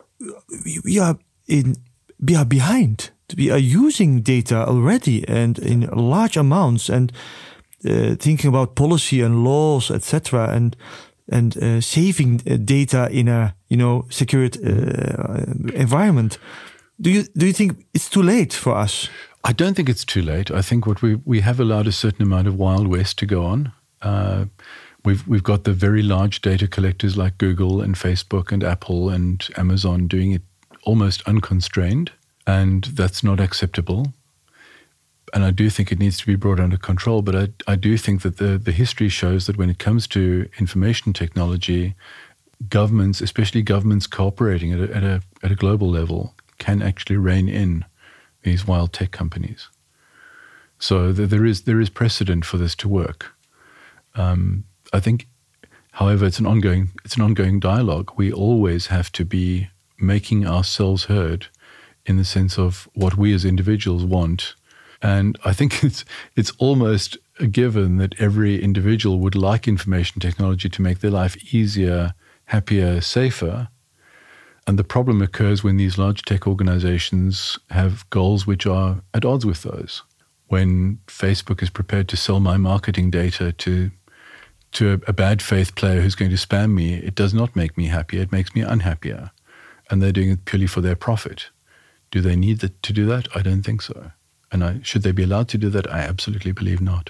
we 0.86 1.00
are 1.00 1.18
in 1.48 1.78
we 2.20 2.36
are 2.36 2.46
behind. 2.46 3.12
We 3.38 3.52
are 3.52 3.58
using 3.58 4.22
data 4.22 4.68
already 4.68 5.28
and 5.28 5.58
in 5.60 5.90
large 5.92 6.38
amounts, 6.38 6.90
and 6.90 7.12
uh, 7.86 8.16
thinking 8.16 8.50
about 8.50 8.75
policy 8.75 9.22
and 9.22 9.44
laws, 9.44 9.92
etc. 9.92 10.50
And 10.50 10.75
and 11.32 11.58
uh, 11.58 11.82
saving 11.82 12.42
uh, 12.48 12.58
data 12.58 13.10
in 13.12 13.28
a 13.28 13.56
you 13.70 13.78
know 13.78 14.06
secured 14.10 14.58
uh, 14.58 15.46
environment. 15.74 16.38
Do 17.02 17.10
you 17.10 17.24
do 17.38 17.46
you 17.46 17.54
think 17.54 17.86
it's 17.94 18.10
too 18.10 18.24
late 18.24 18.54
for 18.54 18.75
us? 18.75 19.10
I 19.44 19.52
don't 19.54 19.74
think 19.74 19.90
it's 19.90 20.06
too 20.06 20.22
late. 20.22 20.52
I 20.52 20.62
think 20.62 20.86
what 20.86 21.02
we 21.02 21.20
we 21.25 21.42
have 21.42 21.60
allowed 21.60 21.88
a 21.88 21.92
certain 21.92 22.24
amount 22.24 22.48
of 22.48 22.56
wild 22.56 22.88
west 22.88 23.18
to 23.20 23.25
go 23.25 23.46
on. 23.46 23.72
Uh, 24.04 24.46
we've 25.06 25.28
we've 25.28 25.44
got 25.44 25.64
the 25.64 25.74
very 25.74 26.02
large 26.04 26.42
data 26.42 26.68
collectors 26.68 27.16
like 27.18 27.38
Google 27.38 27.82
and 27.82 27.96
Facebook 27.96 28.52
and 28.52 28.64
Apple 28.64 29.10
and 29.10 29.48
Amazon 29.58 30.08
doing 30.08 30.32
it 30.34 30.42
almost 30.84 31.22
unconstrained, 31.28 32.12
and 32.46 32.84
that's 32.84 33.24
not 33.24 33.40
acceptable. 33.40 34.14
and 35.34 35.44
I 35.44 35.52
do 35.52 35.70
think 35.70 35.92
it 35.92 36.00
needs 36.00 36.18
to 36.20 36.26
be 36.28 36.36
brought 36.36 36.60
under 36.60 36.78
control. 36.78 37.22
But 37.22 37.36
I, 37.36 37.72
I 37.74 37.76
do 37.76 37.98
think 37.98 38.22
that 38.22 38.38
the, 38.38 38.58
the 38.58 38.72
history 38.72 39.10
shows 39.10 39.48
that 39.48 39.58
when 39.58 39.70
it 39.70 39.80
comes 39.80 40.08
to 40.10 40.48
information 40.60 41.12
technology, 41.12 41.96
governments, 42.70 43.20
especially 43.22 43.64
governments 43.64 44.08
cooperating 44.08 44.72
at 44.72 44.80
a, 44.80 44.96
at 44.96 45.04
a, 45.04 45.22
at 45.42 45.52
a 45.52 45.56
global 45.56 45.90
level, 45.90 46.36
can 46.60 46.82
actually 46.82 47.18
rein 47.18 47.50
in 47.50 47.84
these 48.44 48.68
wild 48.68 48.94
tech 48.94 49.12
companies. 49.12 49.70
So 50.80 51.12
there 51.14 51.46
is 51.46 51.62
there 51.62 51.80
is 51.80 51.90
precedent 51.90 52.46
for 52.46 52.58
this 52.58 52.76
to 52.76 52.90
work. 52.90 53.34
Um, 54.15 54.65
I 54.91 55.00
think, 55.00 55.27
however, 55.91 56.25
it's 56.25 56.39
an 56.39 56.46
ongoing 56.46 56.91
it's 57.03 57.15
an 57.15 57.22
ongoing 57.22 57.60
dialogue. 57.60 58.12
We 58.15 58.32
always 58.32 58.88
have 58.88 59.12
to 59.13 59.25
be 59.25 59.70
making 59.98 60.46
ourselves 60.46 61.05
heard 61.05 61.48
in 62.05 62.17
the 62.17 62.25
sense 62.25 62.58
of 62.58 62.89
what 62.93 63.17
we 63.17 63.34
as 63.34 63.46
individuals 63.46 64.03
want. 64.03 64.55
And 65.01 65.38
I 65.46 65.53
think 65.53 65.84
it's 65.88 66.05
it's 66.36 66.51
almost 66.58 67.17
a 67.39 67.48
given 67.48 67.98
that 67.98 68.20
every 68.20 68.62
individual 68.62 69.20
would 69.20 69.36
like 69.36 69.67
information 69.67 70.20
technology 70.20 70.70
to 70.70 70.82
make 70.82 71.00
their 71.00 71.12
life 71.12 71.53
easier, 71.53 72.13
happier, 72.46 73.01
safer. 73.01 73.70
And 74.65 74.79
the 74.79 74.84
problem 74.84 75.22
occurs 75.22 75.63
when 75.63 75.77
these 75.77 75.98
large 75.98 76.24
tech 76.24 76.48
organizations 76.48 77.60
have 77.72 78.10
goals 78.10 78.48
which 78.48 78.65
are 78.65 79.01
at 79.13 79.25
odds 79.25 79.46
with 79.46 79.63
those. 79.63 80.03
When 80.48 81.00
Facebook 81.08 81.62
is 81.62 81.70
prepared 81.70 82.08
to 82.10 82.17
sell 82.17 82.39
my 82.39 82.58
marketing 82.58 83.10
data 83.10 83.51
to 83.51 83.91
to 84.74 84.94
a, 84.94 85.10
a 85.10 85.13
bad 85.13 85.42
faith 85.42 85.75
player 85.75 86.01
who's 86.01 86.15
going 86.15 86.32
to 86.32 86.38
spam 86.38 86.72
me, 86.72 86.96
it 86.96 87.15
does 87.15 87.34
not 87.34 87.56
make 87.56 87.77
me 87.77 87.88
happier. 87.88 88.22
It 88.22 88.32
makes 88.32 88.53
me 88.56 88.62
unhappier. 88.62 89.32
And 89.89 90.01
they're 90.01 90.12
doing 90.12 90.32
it 90.32 90.46
purely 90.46 90.68
for 90.68 90.82
their 90.82 90.96
profit. 90.96 91.50
Do 92.12 92.22
they 92.22 92.36
need 92.36 92.60
to 92.60 92.94
do 92.94 93.06
that? 93.08 93.27
I 93.36 93.42
don't 93.42 93.63
think 93.63 93.82
so. 93.82 94.12
And 94.51 94.63
I, 94.63 94.80
should 94.84 95.03
they 95.03 95.12
be 95.12 95.24
allowed 95.24 95.48
to 95.50 95.58
do 95.58 95.70
that? 95.70 95.92
I 95.92 96.00
absolutely 96.00 96.51
believe 96.51 96.82
not. 96.82 97.10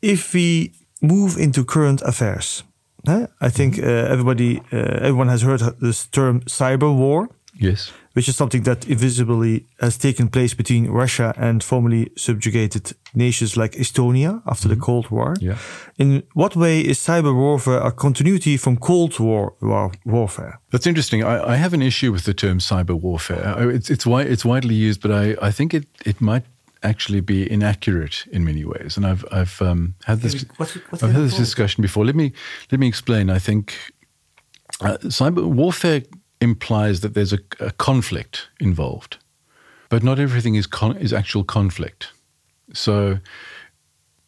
If 0.00 0.32
we 0.34 0.72
move 1.02 1.36
into 1.36 1.64
current 1.64 2.02
affairs, 2.02 2.64
I 3.06 3.50
think 3.50 3.76
mm-hmm. 3.76 3.86
uh, 3.86 4.12
everybody, 4.12 4.60
uh, 4.72 4.76
everyone 4.76 5.28
has 5.28 5.42
heard 5.42 5.60
this 5.80 6.06
term 6.06 6.40
cyber 6.42 6.94
war. 6.94 7.28
Yes 7.54 7.92
which 8.18 8.28
is 8.28 8.36
something 8.36 8.64
that 8.64 8.84
invisibly 8.88 9.64
has 9.78 9.96
taken 9.96 10.28
place 10.28 10.52
between 10.52 10.90
Russia 10.90 11.32
and 11.36 11.62
formerly 11.62 12.10
subjugated 12.16 12.92
nations 13.14 13.56
like 13.56 13.76
Estonia 13.76 14.42
after 14.44 14.68
mm-hmm. 14.68 14.80
the 14.80 14.86
Cold 14.86 15.08
War. 15.08 15.36
Yeah. 15.40 15.56
In 15.98 16.24
what 16.34 16.56
way 16.56 16.80
is 16.80 16.98
cyber 16.98 17.32
warfare 17.32 17.80
a 17.80 17.92
continuity 17.92 18.56
from 18.56 18.76
Cold 18.76 19.20
War, 19.20 19.54
war 19.60 19.92
warfare? 20.04 20.58
That's 20.72 20.84
interesting. 20.84 21.22
I, 21.22 21.52
I, 21.52 21.54
have 21.54 21.74
an 21.74 21.82
issue 21.82 22.10
with 22.10 22.24
the 22.24 22.34
term 22.34 22.58
cyber 22.58 23.00
warfare. 23.00 23.70
It's 23.70 23.88
it's, 23.88 24.04
it's 24.04 24.44
widely 24.44 24.74
used, 24.74 25.00
but 25.00 25.12
I, 25.12 25.36
I 25.48 25.52
think 25.52 25.72
it, 25.72 25.86
it 26.04 26.20
might 26.20 26.44
actually 26.82 27.20
be 27.20 27.48
inaccurate 27.48 28.26
in 28.32 28.44
many 28.44 28.64
ways. 28.64 28.96
And 28.96 29.06
I've 29.06 29.24
I've 29.30 29.62
um, 29.62 29.94
had 30.06 30.22
this 30.22 30.44
what's, 30.56 30.74
what's 30.90 31.04
I've 31.04 31.12
had 31.12 31.22
this 31.22 31.36
discussion 31.36 31.82
before. 31.82 32.04
Let 32.04 32.16
me 32.16 32.32
let 32.72 32.80
me 32.80 32.88
explain. 32.88 33.30
I 33.30 33.38
think 33.38 33.74
uh, 34.80 34.98
cyber 35.04 35.44
warfare 35.44 36.02
implies 36.40 37.00
that 37.00 37.14
there's 37.14 37.32
a, 37.32 37.38
a 37.60 37.70
conflict 37.72 38.48
involved, 38.60 39.18
but 39.88 40.02
not 40.02 40.18
everything 40.18 40.54
is 40.54 40.66
con- 40.66 40.96
is 40.96 41.12
actual 41.12 41.44
conflict. 41.44 42.12
So, 42.72 43.18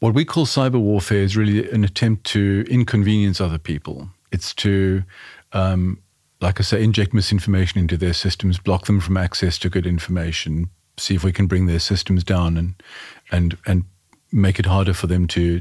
what 0.00 0.14
we 0.14 0.24
call 0.24 0.46
cyber 0.46 0.80
warfare 0.80 1.22
is 1.22 1.36
really 1.36 1.70
an 1.70 1.84
attempt 1.84 2.24
to 2.24 2.64
inconvenience 2.68 3.40
other 3.40 3.58
people. 3.58 4.08
It's 4.32 4.54
to, 4.54 5.02
um, 5.52 5.98
like 6.40 6.58
I 6.58 6.62
say, 6.62 6.82
inject 6.82 7.12
misinformation 7.12 7.80
into 7.80 7.96
their 7.96 8.14
systems, 8.14 8.58
block 8.58 8.86
them 8.86 9.00
from 9.00 9.16
access 9.16 9.58
to 9.58 9.68
good 9.68 9.86
information, 9.86 10.70
see 10.96 11.14
if 11.14 11.24
we 11.24 11.32
can 11.32 11.46
bring 11.46 11.66
their 11.66 11.80
systems 11.80 12.24
down, 12.24 12.56
and 12.56 12.82
and 13.30 13.56
and 13.66 13.84
make 14.32 14.58
it 14.58 14.66
harder 14.66 14.94
for 14.94 15.06
them 15.06 15.26
to 15.28 15.60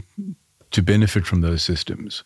to 0.71 0.81
benefit 0.81 1.25
from 1.25 1.41
those 1.41 1.63
systems. 1.63 2.23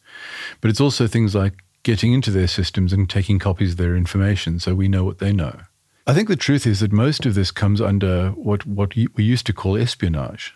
But 0.62 0.70
it's 0.70 0.82
also 0.82 1.08
things 1.08 1.34
like 1.34 1.64
getting 1.84 2.14
into 2.14 2.32
their 2.32 2.48
systems 2.48 2.94
and 2.94 3.10
taking 3.10 3.40
copies 3.40 3.72
of 3.72 3.78
their 3.78 3.96
information 3.96 4.60
so 4.60 4.74
we 4.74 4.88
know 4.88 5.04
what 5.04 5.20
they 5.20 5.34
know. 5.34 5.60
I 6.08 6.14
think 6.14 6.28
the 6.28 6.36
truth 6.36 6.66
is 6.66 6.80
that 6.80 6.92
most 6.92 7.26
of 7.26 7.36
this 7.36 7.52
comes 7.52 7.80
under 7.80 8.30
what, 8.32 8.66
what 8.66 8.96
we 8.96 9.24
used 9.24 9.46
to 9.46 9.54
call 9.54 9.78
espionage. 9.78 10.54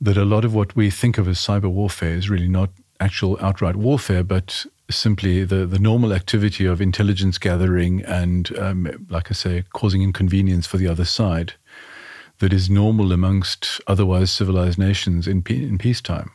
That 0.00 0.16
a 0.16 0.24
lot 0.24 0.44
of 0.44 0.54
what 0.54 0.76
we 0.76 0.90
think 0.90 1.18
of 1.18 1.28
as 1.28 1.38
cyber 1.38 1.70
warfare 1.70 2.14
is 2.14 2.30
really 2.30 2.48
not 2.48 2.70
actual 3.00 3.38
outright 3.40 3.76
warfare, 3.76 4.24
but 4.24 4.64
simply 4.90 5.44
the, 5.44 5.66
the 5.66 5.78
normal 5.78 6.12
activity 6.12 6.66
of 6.66 6.80
intelligence 6.80 7.38
gathering 7.38 8.02
and, 8.04 8.56
um, 8.58 9.06
like 9.08 9.30
I 9.30 9.34
say, 9.34 9.64
causing 9.72 10.02
inconvenience 10.02 10.66
for 10.66 10.76
the 10.76 10.88
other 10.88 11.04
side 11.04 11.54
that 12.38 12.52
is 12.52 12.68
normal 12.68 13.12
amongst 13.12 13.80
otherwise 13.86 14.30
civilized 14.30 14.78
nations 14.78 15.26
in, 15.26 15.42
in 15.48 15.78
peacetime 15.78 16.30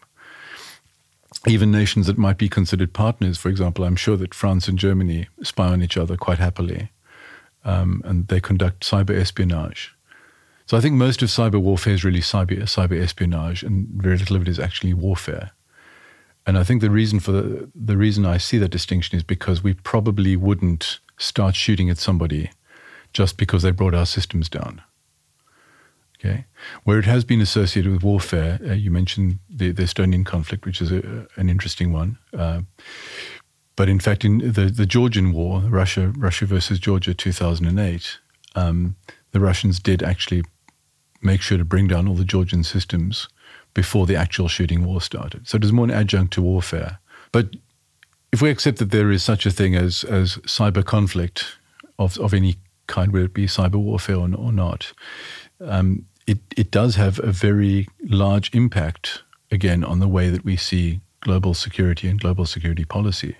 even 1.47 1.71
nations 1.71 2.08
that 2.08 2.17
might 2.17 2.38
be 2.38 2.49
considered 2.49 2.93
partners, 2.93 3.38
for 3.38 3.49
example, 3.49 3.86
I'm 3.86 3.95
sure 3.95 4.17
that 4.17 4.34
France 4.34 4.67
and 4.67 4.78
Germany 4.78 5.28
spy 5.41 5.67
on 5.67 5.82
each 5.82 5.97
other 5.97 6.17
quite 6.17 6.39
happily, 6.39 6.91
um, 7.63 8.02
and 8.06 8.28
they 8.28 8.41
conduct 8.41 8.82
cyber 8.82 9.17
espionage. 9.17 9.95
So 10.65 10.78
I 10.78 10.82
think 10.82 10.95
most 10.95 11.21
of 11.21 11.30
cyber 11.30 11.60
warfare 11.60 11.93
is 11.93 12.04
really 12.04 12.19
cyber 12.19 12.62
cyber 12.63 13.02
espionage, 13.02 13.63
and 13.63 13.88
very 13.89 14.17
little 14.17 14.36
of 14.36 14.43
it 14.43 14.47
is 14.47 14.60
actually 14.60 14.93
warfare. 14.93 15.52
And 16.45 16.58
I 16.58 16.63
think 16.63 16.82
the 16.82 16.89
reason 16.89 17.19
for 17.19 17.32
the, 17.32 17.69
the 17.75 17.97
reason 17.97 18.25
I 18.25 18.38
see 18.38 18.58
that 18.58 18.69
distinction 18.69 19.17
is 19.17 19.23
because 19.23 19.63
we 19.63 19.73
probably 19.73 20.36
wouldn't 20.36 20.99
start 21.17 21.56
shooting 21.56 21.89
at 21.89 21.97
somebody 21.97 22.52
just 23.13 23.38
because 23.38 23.63
they 23.63 23.71
brought 23.71 23.93
our 23.93 24.06
systems 24.06 24.49
down. 24.49 24.82
Okay, 26.19 26.45
where 26.84 26.99
it 26.99 27.05
has 27.05 27.23
been 27.23 27.39
associated 27.39 27.93
with 27.93 28.03
warfare, 28.03 28.60
uh, 28.67 28.73
you 28.73 28.91
mentioned 28.91 29.39
the, 29.49 29.71
the, 29.71 29.84
Estonian 29.84 30.25
conflict, 30.25 30.65
which 30.65 30.82
is 30.82 30.91
a, 30.91 31.25
an 31.38 31.49
interesting 31.49 31.93
one. 31.93 32.17
Uh, 32.38 32.63
but 33.77 33.88
in 33.88 34.01
fact, 34.01 34.25
in 34.25 34.39
the, 34.39 34.65
the 34.65 34.86
Georgian 34.86 35.32
war, 35.32 35.62
Russia 35.62 36.12
Russia 36.17 36.45
versus 36.45 36.77
Georgia, 36.77 37.13
two 37.13 37.32
thousand 37.32 37.67
and 37.67 37.79
eight, 37.79 38.19
um, 38.55 38.97
the 39.32 39.39
Russians 39.39 39.79
did 39.79 40.03
actually 40.03 40.43
make 41.21 41.41
sure 41.41 41.58
to 41.58 41.63
bring 41.63 41.88
down 41.88 42.05
all 42.05 42.15
the 42.15 42.25
Georgian 42.25 42.65
systems 42.65 43.29
before 43.73 44.05
the 44.05 44.17
actual 44.17 44.49
shooting 44.49 44.84
war 44.84 44.99
started. 44.99 45.47
So 45.47 45.55
it 45.55 45.62
was 45.62 45.71
more 45.71 45.86
an 45.86 45.91
adjunct 45.91 46.34
to 46.34 46.41
warfare. 46.41 46.99
But 47.32 47.55
if 48.34 48.41
we 48.41 48.49
accept 48.49 48.79
that 48.79 48.91
there 48.91 49.10
is 49.10 49.23
such 49.23 49.45
a 49.45 49.51
thing 49.51 49.73
as 49.75 50.03
as 50.03 50.36
cyber 50.39 50.84
conflict 50.84 51.58
of 51.97 52.17
of 52.17 52.34
any 52.34 52.58
kind, 52.88 53.13
whether 53.13 53.25
it 53.25 53.34
be 53.34 53.45
cyber 53.45 53.75
warfare 53.75 54.17
or, 54.17 54.36
or 54.36 54.51
not, 54.51 54.91
um, 55.62 56.05
it, 56.30 56.38
it 56.56 56.70
does 56.70 56.96
have 56.96 57.20
a 57.20 57.32
very 57.32 57.88
large 58.04 58.54
impact, 58.54 59.24
again, 59.50 59.84
on 59.84 59.98
the 60.00 60.08
way 60.08 60.30
that 60.30 60.46
we 60.46 60.56
see 60.56 61.02
global 61.22 61.56
security 61.56 62.08
and 62.08 62.22
global 62.22 62.46
security 62.46 62.86
policy. 62.86 63.36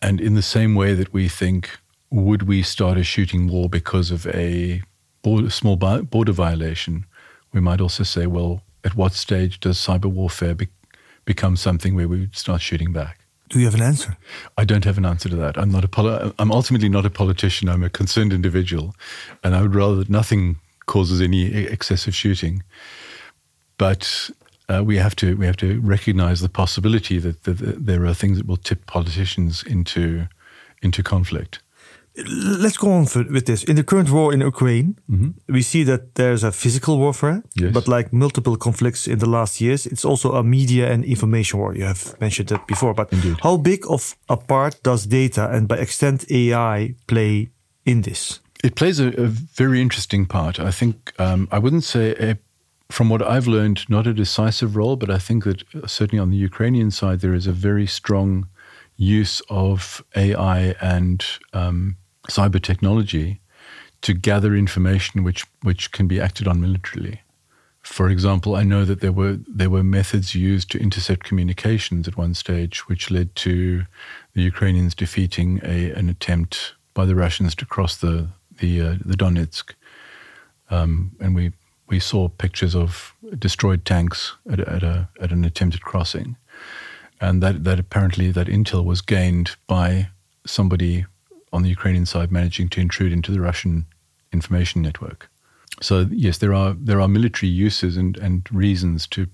And 0.00 0.22
in 0.22 0.34
the 0.36 0.42
same 0.42 0.74
way 0.74 0.94
that 0.94 1.12
we 1.12 1.28
think, 1.28 1.68
would 2.10 2.44
we 2.44 2.62
start 2.62 2.96
a 2.96 3.04
shooting 3.04 3.46
war 3.46 3.68
because 3.68 4.10
of 4.10 4.26
a 4.28 4.82
border, 5.22 5.50
small 5.50 5.76
border 5.76 6.32
violation? 6.32 7.04
We 7.52 7.60
might 7.60 7.82
also 7.82 8.04
say, 8.04 8.26
well, 8.26 8.62
at 8.84 8.96
what 8.96 9.12
stage 9.12 9.60
does 9.60 9.76
cyber 9.76 10.10
warfare 10.10 10.54
be, 10.54 10.68
become 11.26 11.56
something 11.56 11.94
where 11.94 12.08
we 12.08 12.30
start 12.32 12.62
shooting 12.62 12.90
back? 12.90 13.18
Do 13.50 13.58
you 13.58 13.66
have 13.66 13.74
an 13.74 13.82
answer? 13.82 14.16
I 14.56 14.64
don't 14.64 14.84
have 14.84 14.96
an 14.96 15.04
answer 15.04 15.28
to 15.28 15.36
that. 15.36 15.58
I'm 15.58 15.70
not 15.70 15.84
a 15.84 15.88
poli- 15.88 16.32
I'm 16.38 16.52
ultimately 16.52 16.88
not 16.88 17.04
a 17.04 17.10
politician. 17.10 17.68
I'm 17.68 17.82
a 17.82 17.90
concerned 17.90 18.32
individual, 18.32 18.94
and 19.44 19.54
I 19.54 19.60
would 19.60 19.74
rather 19.74 19.96
that 19.96 20.08
nothing 20.08 20.56
causes 20.90 21.20
any 21.20 21.42
excessive 21.76 22.14
shooting. 22.14 22.62
But 23.78 24.30
uh, 24.68 24.82
we 24.84 24.96
have 24.98 25.14
to 25.16 25.26
we 25.40 25.46
have 25.46 25.56
to 25.56 25.80
recognize 25.96 26.38
the 26.40 26.48
possibility 26.62 27.20
that, 27.20 27.36
that, 27.44 27.58
that, 27.58 27.86
there 27.86 28.04
are 28.04 28.14
things 28.14 28.36
that 28.38 28.46
will 28.46 28.62
tip 28.68 28.80
politicians 28.86 29.62
into 29.74 30.26
into 30.82 31.02
conflict. 31.02 31.62
Let's 32.64 32.76
go 32.76 32.90
on 32.98 33.06
for, 33.06 33.22
with 33.36 33.44
this. 33.46 33.64
In 33.64 33.76
the 33.76 33.84
current 33.84 34.10
war 34.10 34.34
in 34.34 34.40
Ukraine, 34.40 34.88
mm-hmm. 35.08 35.30
we 35.56 35.62
see 35.62 35.84
that 35.84 36.02
there's 36.14 36.44
a 36.44 36.50
physical 36.50 36.98
warfare, 36.98 37.42
yes. 37.54 37.72
but 37.72 37.86
like 37.86 38.12
multiple 38.12 38.56
conflicts 38.56 39.06
in 39.06 39.18
the 39.18 39.28
last 39.28 39.60
years, 39.60 39.86
it's 39.86 40.04
also 40.04 40.32
a 40.32 40.42
media 40.42 40.92
and 40.92 41.04
information 41.04 41.60
war. 41.60 41.74
You 41.76 41.84
have 41.84 42.02
mentioned 42.20 42.48
that 42.48 42.66
before, 42.66 42.94
but 42.94 43.12
Indeed. 43.12 43.36
how 43.42 43.56
big 43.56 43.80
of 43.88 44.16
a 44.28 44.36
part 44.36 44.82
does 44.82 45.06
data 45.06 45.48
and 45.54 45.68
by 45.68 45.76
extent 45.76 46.24
AI 46.30 46.94
play 47.06 47.50
in 47.84 48.02
this? 48.02 48.40
It 48.62 48.74
plays 48.74 49.00
a, 49.00 49.08
a 49.08 49.26
very 49.26 49.80
interesting 49.80 50.26
part. 50.26 50.60
I 50.60 50.70
think 50.70 51.14
um, 51.18 51.48
I 51.50 51.58
wouldn't 51.58 51.84
say, 51.84 52.12
a, 52.12 52.38
from 52.90 53.08
what 53.08 53.22
I've 53.22 53.46
learned, 53.46 53.88
not 53.88 54.06
a 54.06 54.12
decisive 54.12 54.76
role, 54.76 54.96
but 54.96 55.10
I 55.10 55.18
think 55.18 55.44
that 55.44 55.62
uh, 55.74 55.86
certainly 55.86 56.20
on 56.20 56.30
the 56.30 56.36
Ukrainian 56.36 56.90
side, 56.90 57.20
there 57.20 57.34
is 57.34 57.46
a 57.46 57.52
very 57.52 57.86
strong 57.86 58.48
use 58.96 59.40
of 59.48 60.04
AI 60.14 60.74
and 60.80 61.24
um, 61.54 61.96
cyber 62.28 62.60
technology 62.60 63.40
to 64.02 64.12
gather 64.14 64.54
information 64.54 65.24
which 65.24 65.44
which 65.62 65.92
can 65.92 66.06
be 66.06 66.20
acted 66.20 66.48
on 66.48 66.60
militarily. 66.60 67.20
For 67.82 68.10
example, 68.10 68.56
I 68.56 68.62
know 68.62 68.84
that 68.84 69.00
there 69.00 69.12
were 69.12 69.38
there 69.46 69.70
were 69.70 69.82
methods 69.82 70.34
used 70.34 70.70
to 70.72 70.78
intercept 70.78 71.24
communications 71.24 72.06
at 72.06 72.16
one 72.16 72.34
stage, 72.34 72.88
which 72.88 73.10
led 73.10 73.34
to 73.36 73.84
the 74.34 74.42
Ukrainians 74.42 74.94
defeating 74.94 75.60
a, 75.62 75.90
an 75.92 76.08
attempt 76.10 76.74
by 76.92 77.06
the 77.06 77.14
Russians 77.14 77.54
to 77.56 77.66
cross 77.66 77.96
the 77.96 78.28
the 78.60 78.80
uh, 78.80 78.96
the 79.04 79.16
Donetsk, 79.16 79.74
um, 80.70 81.12
and 81.20 81.34
we 81.34 81.52
we 81.88 82.00
saw 82.00 82.28
pictures 82.28 82.74
of 82.74 83.14
destroyed 83.38 83.84
tanks 83.84 84.36
at, 84.48 84.60
at, 84.60 84.82
a, 84.84 85.08
at 85.20 85.32
an 85.32 85.44
attempted 85.44 85.82
crossing, 85.82 86.36
and 87.20 87.42
that 87.42 87.64
that 87.64 87.78
apparently 87.80 88.30
that 88.32 88.46
intel 88.46 88.84
was 88.84 89.00
gained 89.00 89.56
by 89.66 90.08
somebody 90.46 91.04
on 91.52 91.62
the 91.62 91.68
Ukrainian 91.68 92.06
side 92.06 92.30
managing 92.30 92.68
to 92.68 92.80
intrude 92.80 93.12
into 93.12 93.32
the 93.32 93.40
Russian 93.40 93.86
information 94.32 94.82
network. 94.82 95.28
So 95.82 96.06
yes, 96.10 96.38
there 96.38 96.54
are 96.54 96.74
there 96.74 97.00
are 97.00 97.08
military 97.08 97.50
uses 97.50 97.96
and, 97.96 98.16
and 98.16 98.46
reasons 98.52 99.06
to 99.08 99.26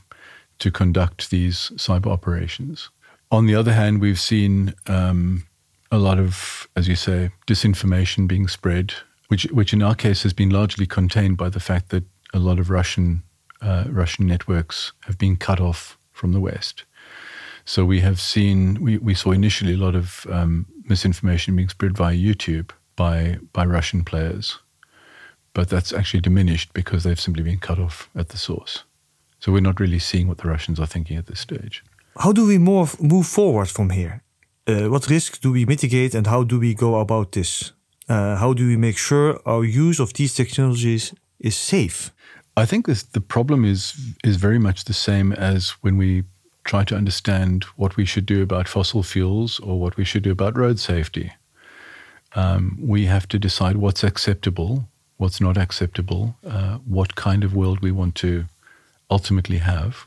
to 0.58 0.70
conduct 0.70 1.30
these 1.30 1.70
cyber 1.76 2.06
operations. 2.06 2.90
On 3.30 3.46
the 3.46 3.54
other 3.54 3.72
hand, 3.72 4.00
we've 4.00 4.20
seen 4.20 4.74
um, 4.86 5.46
a 5.90 5.98
lot 5.98 6.18
of, 6.18 6.66
as 6.76 6.88
you 6.88 6.96
say, 6.96 7.30
disinformation 7.46 8.26
being 8.26 8.48
spread, 8.48 8.94
which 9.28 9.44
which 9.46 9.72
in 9.72 9.82
our 9.82 9.94
case 9.94 10.22
has 10.22 10.32
been 10.32 10.50
largely 10.50 10.86
contained 10.86 11.36
by 11.36 11.48
the 11.48 11.60
fact 11.60 11.90
that 11.90 12.04
a 12.32 12.38
lot 12.38 12.58
of 12.58 12.70
Russian 12.70 13.22
uh, 13.60 13.84
Russian 13.88 14.26
networks 14.26 14.92
have 15.04 15.18
been 15.18 15.36
cut 15.36 15.60
off 15.60 15.98
from 16.12 16.32
the 16.32 16.40
West. 16.40 16.84
So 17.64 17.84
we 17.84 18.00
have 18.00 18.20
seen 18.20 18.80
we, 18.80 18.98
we 18.98 19.14
saw 19.14 19.32
initially 19.32 19.74
a 19.74 19.78
lot 19.78 19.94
of 19.94 20.26
um, 20.30 20.66
misinformation 20.84 21.56
being 21.56 21.68
spread 21.68 21.96
via 21.96 22.14
YouTube 22.14 22.70
by 22.94 23.38
by 23.52 23.64
Russian 23.64 24.04
players, 24.04 24.58
but 25.52 25.68
that's 25.68 25.92
actually 25.92 26.20
diminished 26.20 26.72
because 26.72 27.02
they've 27.02 27.20
simply 27.20 27.42
been 27.42 27.58
cut 27.58 27.78
off 27.78 28.08
at 28.14 28.28
the 28.28 28.38
source. 28.38 28.84
So 29.40 29.52
we're 29.52 29.60
not 29.60 29.80
really 29.80 29.98
seeing 29.98 30.28
what 30.28 30.38
the 30.38 30.48
Russians 30.48 30.80
are 30.80 30.86
thinking 30.86 31.16
at 31.16 31.26
this 31.26 31.40
stage. 31.40 31.84
How 32.18 32.32
do 32.32 32.46
we 32.46 32.58
more 32.58 32.88
move 33.00 33.26
forward 33.26 33.68
from 33.68 33.90
here? 33.90 34.22
Uh, 34.66 34.88
what 34.88 35.08
risks 35.10 35.38
do 35.38 35.52
we 35.52 35.64
mitigate 35.64 36.14
and 36.14 36.26
how 36.26 36.42
do 36.42 36.58
we 36.58 36.74
go 36.74 36.98
about 36.98 37.32
this? 37.32 37.72
Uh, 38.09 38.37
how 38.37 38.53
do 38.53 38.66
we 38.66 38.77
make 38.77 38.97
sure 38.97 39.40
our 39.47 39.64
use 39.64 39.99
of 39.99 40.12
these 40.12 40.35
technologies 40.35 41.12
is 41.40 41.57
safe? 41.57 42.12
I 42.57 42.64
think 42.64 42.87
this, 42.87 43.03
the 43.03 43.21
problem 43.21 43.64
is 43.64 43.95
is 44.25 44.37
very 44.37 44.59
much 44.59 44.85
the 44.85 44.95
same 44.95 45.33
as 45.33 45.71
when 45.83 45.99
we 45.99 46.25
try 46.64 46.85
to 46.85 46.97
understand 46.97 47.64
what 47.77 47.97
we 47.97 48.05
should 48.05 48.27
do 48.27 48.42
about 48.42 48.69
fossil 48.69 49.03
fuels 49.03 49.61
or 49.61 49.79
what 49.79 49.97
we 49.97 50.05
should 50.05 50.23
do 50.23 50.33
about 50.33 50.57
road 50.57 50.79
safety. 50.79 51.33
Um, 52.35 52.79
we 52.81 53.07
have 53.07 53.27
to 53.29 53.38
decide 53.38 53.77
what's 53.77 54.05
acceptable, 54.05 54.88
what's 55.16 55.40
not 55.40 55.57
acceptable, 55.57 56.37
uh, 56.47 56.79
what 56.79 57.14
kind 57.14 57.45
of 57.45 57.55
world 57.55 57.81
we 57.81 57.92
want 57.92 58.14
to 58.16 58.47
ultimately 59.11 59.59
have. 59.59 60.07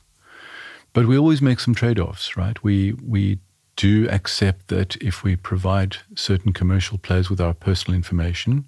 But 0.94 1.06
we 1.06 1.18
always 1.18 1.42
make 1.42 1.60
some 1.60 1.76
trade-offs, 1.76 2.36
right? 2.36 2.62
We 2.64 2.94
we 2.94 3.40
do 3.80 4.10
accept 4.10 4.68
that 4.68 4.98
if 4.98 5.24
we 5.24 5.38
provide 5.38 5.96
certain 6.14 6.52
commercial 6.52 6.98
players 6.98 7.30
with 7.30 7.40
our 7.40 7.54
personal 7.54 7.96
information, 7.96 8.68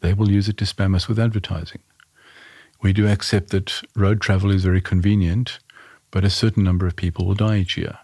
they 0.00 0.12
will 0.12 0.30
use 0.30 0.50
it 0.50 0.58
to 0.58 0.66
spam 0.66 0.94
us 0.94 1.08
with 1.08 1.18
advertising. 1.18 1.80
We 2.82 2.92
do 2.92 3.08
accept 3.08 3.48
that 3.50 3.80
road 3.96 4.20
travel 4.20 4.50
is 4.50 4.62
very 4.62 4.82
convenient, 4.82 5.60
but 6.10 6.26
a 6.26 6.30
certain 6.30 6.62
number 6.62 6.86
of 6.86 6.94
people 6.94 7.24
will 7.24 7.34
die 7.34 7.56
each 7.56 7.78
year. 7.78 7.96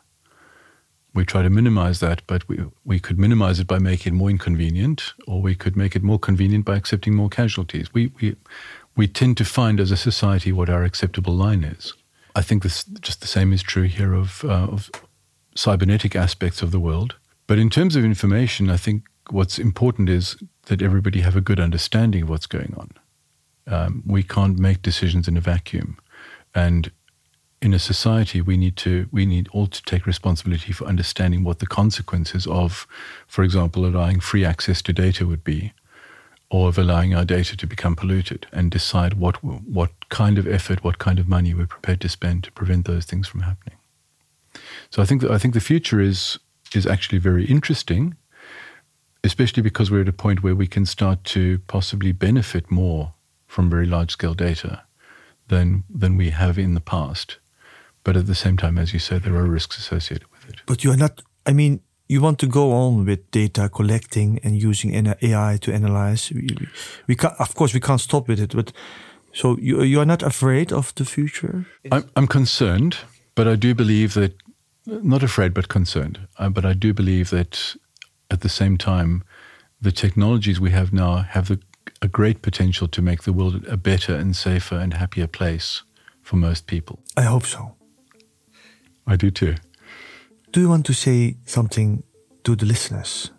We 1.12 1.26
try 1.26 1.42
to 1.42 1.50
minimize 1.50 2.00
that, 2.00 2.22
but 2.26 2.48
we, 2.48 2.64
we 2.86 2.98
could 3.00 3.18
minimize 3.18 3.60
it 3.60 3.66
by 3.66 3.78
making 3.78 4.14
it 4.14 4.16
more 4.16 4.30
inconvenient, 4.30 5.12
or 5.26 5.42
we 5.42 5.54
could 5.54 5.76
make 5.76 5.94
it 5.94 6.02
more 6.02 6.18
convenient 6.18 6.64
by 6.64 6.76
accepting 6.76 7.14
more 7.14 7.28
casualties. 7.28 7.92
We, 7.92 8.12
we, 8.18 8.36
we 8.96 9.08
tend 9.08 9.36
to 9.36 9.44
find 9.44 9.78
as 9.78 9.90
a 9.90 9.96
society 9.98 10.52
what 10.52 10.70
our 10.70 10.84
acceptable 10.84 11.34
line 11.34 11.64
is. 11.64 11.92
I 12.34 12.40
think 12.40 12.62
this, 12.62 12.84
just 12.84 13.20
the 13.20 13.26
same 13.26 13.52
is 13.52 13.62
true 13.62 13.82
here 13.82 14.14
of, 14.14 14.42
uh, 14.42 14.68
of 14.72 14.90
cybernetic 15.54 16.16
aspects 16.16 16.62
of 16.62 16.70
the 16.70 16.80
world. 16.80 17.16
But 17.46 17.58
in 17.58 17.70
terms 17.70 17.96
of 17.96 18.04
information, 18.04 18.70
I 18.70 18.76
think 18.76 19.04
what's 19.30 19.58
important 19.58 20.08
is 20.08 20.36
that 20.66 20.82
everybody 20.82 21.20
have 21.20 21.36
a 21.36 21.40
good 21.40 21.60
understanding 21.60 22.22
of 22.22 22.28
what's 22.28 22.46
going 22.46 22.74
on. 22.76 22.90
Um, 23.66 24.02
we 24.06 24.22
can't 24.22 24.58
make 24.58 24.82
decisions 24.82 25.28
in 25.28 25.36
a 25.36 25.40
vacuum, 25.40 25.98
and 26.54 26.90
in 27.62 27.74
a 27.74 27.78
society, 27.78 28.40
we 28.40 28.56
need 28.56 28.76
to 28.78 29.08
we 29.12 29.26
need 29.26 29.48
all 29.52 29.66
to 29.66 29.82
take 29.82 30.06
responsibility 30.06 30.72
for 30.72 30.86
understanding 30.86 31.44
what 31.44 31.58
the 31.58 31.66
consequences 31.66 32.46
of, 32.46 32.86
for 33.26 33.44
example, 33.44 33.84
allowing 33.84 34.20
free 34.20 34.44
access 34.44 34.80
to 34.82 34.92
data 34.92 35.26
would 35.26 35.44
be, 35.44 35.72
or 36.50 36.68
of 36.68 36.78
allowing 36.78 37.14
our 37.14 37.24
data 37.24 37.56
to 37.56 37.66
become 37.66 37.94
polluted, 37.94 38.46
and 38.52 38.70
decide 38.70 39.14
what 39.14 39.44
what 39.44 40.08
kind 40.08 40.38
of 40.38 40.46
effort, 40.46 40.82
what 40.82 40.98
kind 40.98 41.18
of 41.18 41.28
money 41.28 41.52
we're 41.52 41.66
prepared 41.66 42.00
to 42.00 42.08
spend 42.08 42.44
to 42.44 42.52
prevent 42.52 42.86
those 42.86 43.04
things 43.04 43.28
from 43.28 43.42
happening. 43.42 43.76
So 44.90 45.02
I 45.02 45.06
think 45.06 45.22
that 45.22 45.30
I 45.30 45.38
think 45.38 45.54
the 45.54 45.60
future 45.60 46.00
is 46.00 46.38
is 46.74 46.86
actually 46.86 47.18
very 47.18 47.44
interesting, 47.44 48.16
especially 49.24 49.62
because 49.62 49.90
we're 49.90 50.02
at 50.02 50.08
a 50.08 50.22
point 50.22 50.42
where 50.42 50.54
we 50.54 50.66
can 50.66 50.86
start 50.86 51.24
to 51.24 51.58
possibly 51.66 52.12
benefit 52.12 52.70
more 52.70 53.14
from 53.46 53.70
very 53.70 53.86
large 53.86 54.10
scale 54.10 54.34
data 54.34 54.82
than 55.48 55.84
than 55.98 56.16
we 56.16 56.30
have 56.30 56.58
in 56.58 56.74
the 56.74 56.80
past. 56.80 57.38
But 58.02 58.16
at 58.16 58.26
the 58.26 58.34
same 58.34 58.56
time, 58.56 58.78
as 58.78 58.92
you 58.92 58.98
said, 58.98 59.22
there 59.22 59.36
are 59.36 59.44
risks 59.44 59.78
associated 59.78 60.26
with 60.32 60.48
it. 60.48 60.62
But 60.66 60.82
you 60.82 60.90
are 60.90 60.96
not. 60.96 61.22
I 61.46 61.52
mean, 61.52 61.80
you 62.08 62.20
want 62.20 62.38
to 62.38 62.46
go 62.46 62.72
on 62.72 63.04
with 63.04 63.30
data 63.30 63.68
collecting 63.68 64.40
and 64.42 64.56
using 64.56 64.94
AI 65.22 65.58
to 65.60 65.72
analyze. 65.72 66.30
We, 66.32 66.48
we 67.06 67.14
can 67.14 67.30
of 67.38 67.54
course, 67.54 67.74
we 67.74 67.80
can't 67.80 68.00
stop 68.00 68.28
with 68.28 68.40
it. 68.40 68.54
But 68.54 68.72
so 69.32 69.58
you 69.60 69.82
you 69.82 70.00
are 70.00 70.06
not 70.06 70.22
afraid 70.22 70.72
of 70.72 70.92
the 70.94 71.04
future. 71.04 71.66
I'm, 71.92 72.04
I'm 72.16 72.26
concerned, 72.26 72.96
but 73.34 73.48
I 73.48 73.56
do 73.56 73.74
believe 73.74 74.14
that 74.14 74.34
not 74.86 75.22
afraid, 75.22 75.54
but 75.54 75.68
concerned. 75.68 76.26
Uh, 76.38 76.48
but 76.48 76.64
I 76.64 76.72
do 76.72 76.92
believe 76.92 77.30
that 77.30 77.76
at 78.30 78.40
the 78.40 78.48
same 78.48 78.76
time, 78.76 79.22
the 79.80 79.92
technologies 79.92 80.60
we 80.60 80.70
have 80.70 80.92
now 80.92 81.16
have 81.16 81.48
the, 81.48 81.60
a 82.02 82.08
great 82.08 82.42
potential 82.42 82.88
to 82.88 83.02
make 83.02 83.22
the 83.22 83.32
world 83.32 83.64
a 83.66 83.76
better 83.76 84.14
and 84.14 84.34
safer 84.36 84.76
and 84.76 84.94
happier 84.94 85.26
place 85.26 85.82
for 86.22 86.36
most 86.36 86.66
people. 86.66 87.00
I 87.16 87.22
hope 87.22 87.46
so. 87.46 87.74
I 89.06 89.16
do 89.16 89.30
too. 89.30 89.54
Do 90.52 90.60
you 90.60 90.68
want 90.68 90.86
to 90.86 90.92
say 90.92 91.36
something 91.46 92.02
to 92.44 92.56
the 92.56 92.66
listeners? 92.66 93.30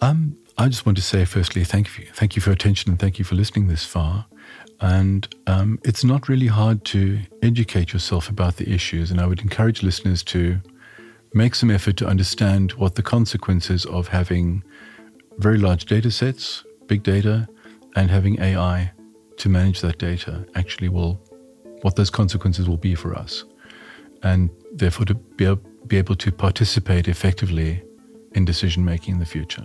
Um, 0.00 0.36
I 0.58 0.68
just 0.68 0.86
want 0.86 0.96
to 0.98 1.02
say, 1.02 1.24
firstly, 1.24 1.64
thank 1.64 1.98
you, 1.98 2.06
thank 2.12 2.36
you 2.36 2.42
for 2.42 2.50
your 2.50 2.54
attention, 2.54 2.90
and 2.90 2.98
thank 2.98 3.18
you 3.18 3.24
for 3.24 3.34
listening 3.34 3.68
this 3.68 3.84
far. 3.84 4.26
And 4.80 5.26
um, 5.46 5.78
it's 5.84 6.04
not 6.04 6.28
really 6.28 6.48
hard 6.48 6.84
to 6.86 7.20
educate 7.42 7.92
yourself 7.92 8.28
about 8.28 8.56
the 8.56 8.68
issues. 8.68 9.10
And 9.10 9.20
I 9.20 9.26
would 9.26 9.40
encourage 9.40 9.82
listeners 9.82 10.22
to 10.24 10.60
make 11.32 11.54
some 11.54 11.70
effort 11.70 11.96
to 11.98 12.06
understand 12.06 12.72
what 12.72 12.94
the 12.94 13.02
consequences 13.02 13.84
of 13.86 14.08
having 14.08 14.62
very 15.38 15.58
large 15.58 15.86
data 15.86 16.10
sets, 16.10 16.64
big 16.86 17.02
data, 17.02 17.48
and 17.96 18.10
having 18.10 18.40
AI 18.40 18.92
to 19.38 19.48
manage 19.48 19.80
that 19.80 19.98
data 19.98 20.46
actually 20.54 20.88
will, 20.88 21.20
what 21.82 21.96
those 21.96 22.10
consequences 22.10 22.68
will 22.68 22.76
be 22.76 22.94
for 22.94 23.14
us. 23.14 23.44
And 24.22 24.50
therefore 24.72 25.06
to 25.06 25.14
be 25.14 25.54
be 25.86 25.98
able 25.98 26.16
to 26.16 26.32
participate 26.32 27.08
effectively 27.08 27.82
in 28.32 28.44
decision 28.44 28.84
making 28.84 29.14
in 29.14 29.20
the 29.20 29.26
future. 29.26 29.64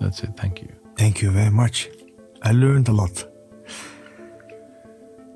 That's 0.00 0.22
it. 0.22 0.30
Thank 0.36 0.62
you. 0.62 0.68
Thank 0.96 1.22
you 1.22 1.30
very 1.30 1.50
much. 1.50 1.90
I 2.42 2.52
learned 2.52 2.88
a 2.88 2.92
lot. 2.92 3.26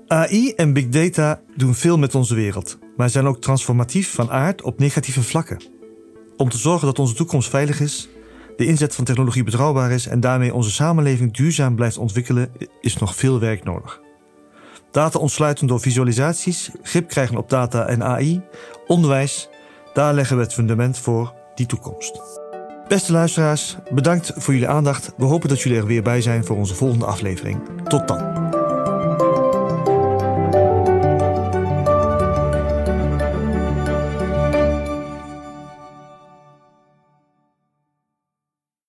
AI 0.08 0.52
en 0.56 0.72
big 0.72 0.88
data 0.88 1.40
doen 1.56 1.74
veel 1.74 1.98
met 1.98 2.14
onze 2.14 2.34
wereld, 2.34 2.78
maar 2.96 3.10
zijn 3.10 3.26
ook 3.26 3.40
transformatief 3.40 4.14
van 4.14 4.30
aard 4.30 4.62
op 4.62 4.78
negatieve 4.78 5.22
vlakken. 5.22 5.62
Om 6.36 6.48
te 6.48 6.58
zorgen 6.58 6.86
dat 6.86 6.98
onze 6.98 7.14
toekomst 7.14 7.48
veilig 7.48 7.80
is, 7.80 8.08
de 8.56 8.66
inzet 8.66 8.94
van 8.94 9.04
technologie 9.04 9.44
betrouwbaar 9.44 9.90
is 9.90 10.06
en 10.06 10.20
daarmee 10.20 10.54
onze 10.54 10.70
samenleving 10.70 11.34
duurzaam 11.34 11.74
blijft 11.74 11.98
ontwikkelen, 11.98 12.50
is 12.80 12.96
nog 12.96 13.14
veel 13.16 13.40
werk 13.40 13.64
nodig. 13.64 14.00
Data 14.90 15.18
ontsluiten 15.18 15.66
door 15.66 15.80
visualisaties, 15.80 16.70
grip 16.82 17.08
krijgen 17.08 17.36
op 17.36 17.50
data 17.50 17.86
en 17.86 18.02
AI, 18.02 18.42
onderwijs, 18.86 19.48
daar 19.92 20.14
leggen 20.14 20.36
we 20.36 20.42
het 20.42 20.54
fundament 20.54 20.98
voor 20.98 21.34
die 21.54 21.66
toekomst. 21.66 22.20
Beste 22.88 23.12
luisteraars, 23.12 23.76
bedankt 23.90 24.32
voor 24.36 24.54
jullie 24.54 24.68
aandacht. 24.68 25.12
We 25.16 25.24
hopen 25.24 25.48
dat 25.48 25.60
jullie 25.60 25.78
er 25.78 25.86
weer 25.86 26.02
bij 26.02 26.20
zijn 26.20 26.44
voor 26.44 26.56
onze 26.56 26.74
volgende 26.74 27.06
aflevering. 27.06 27.60
Tot 27.88 28.08
dan. 28.08 28.47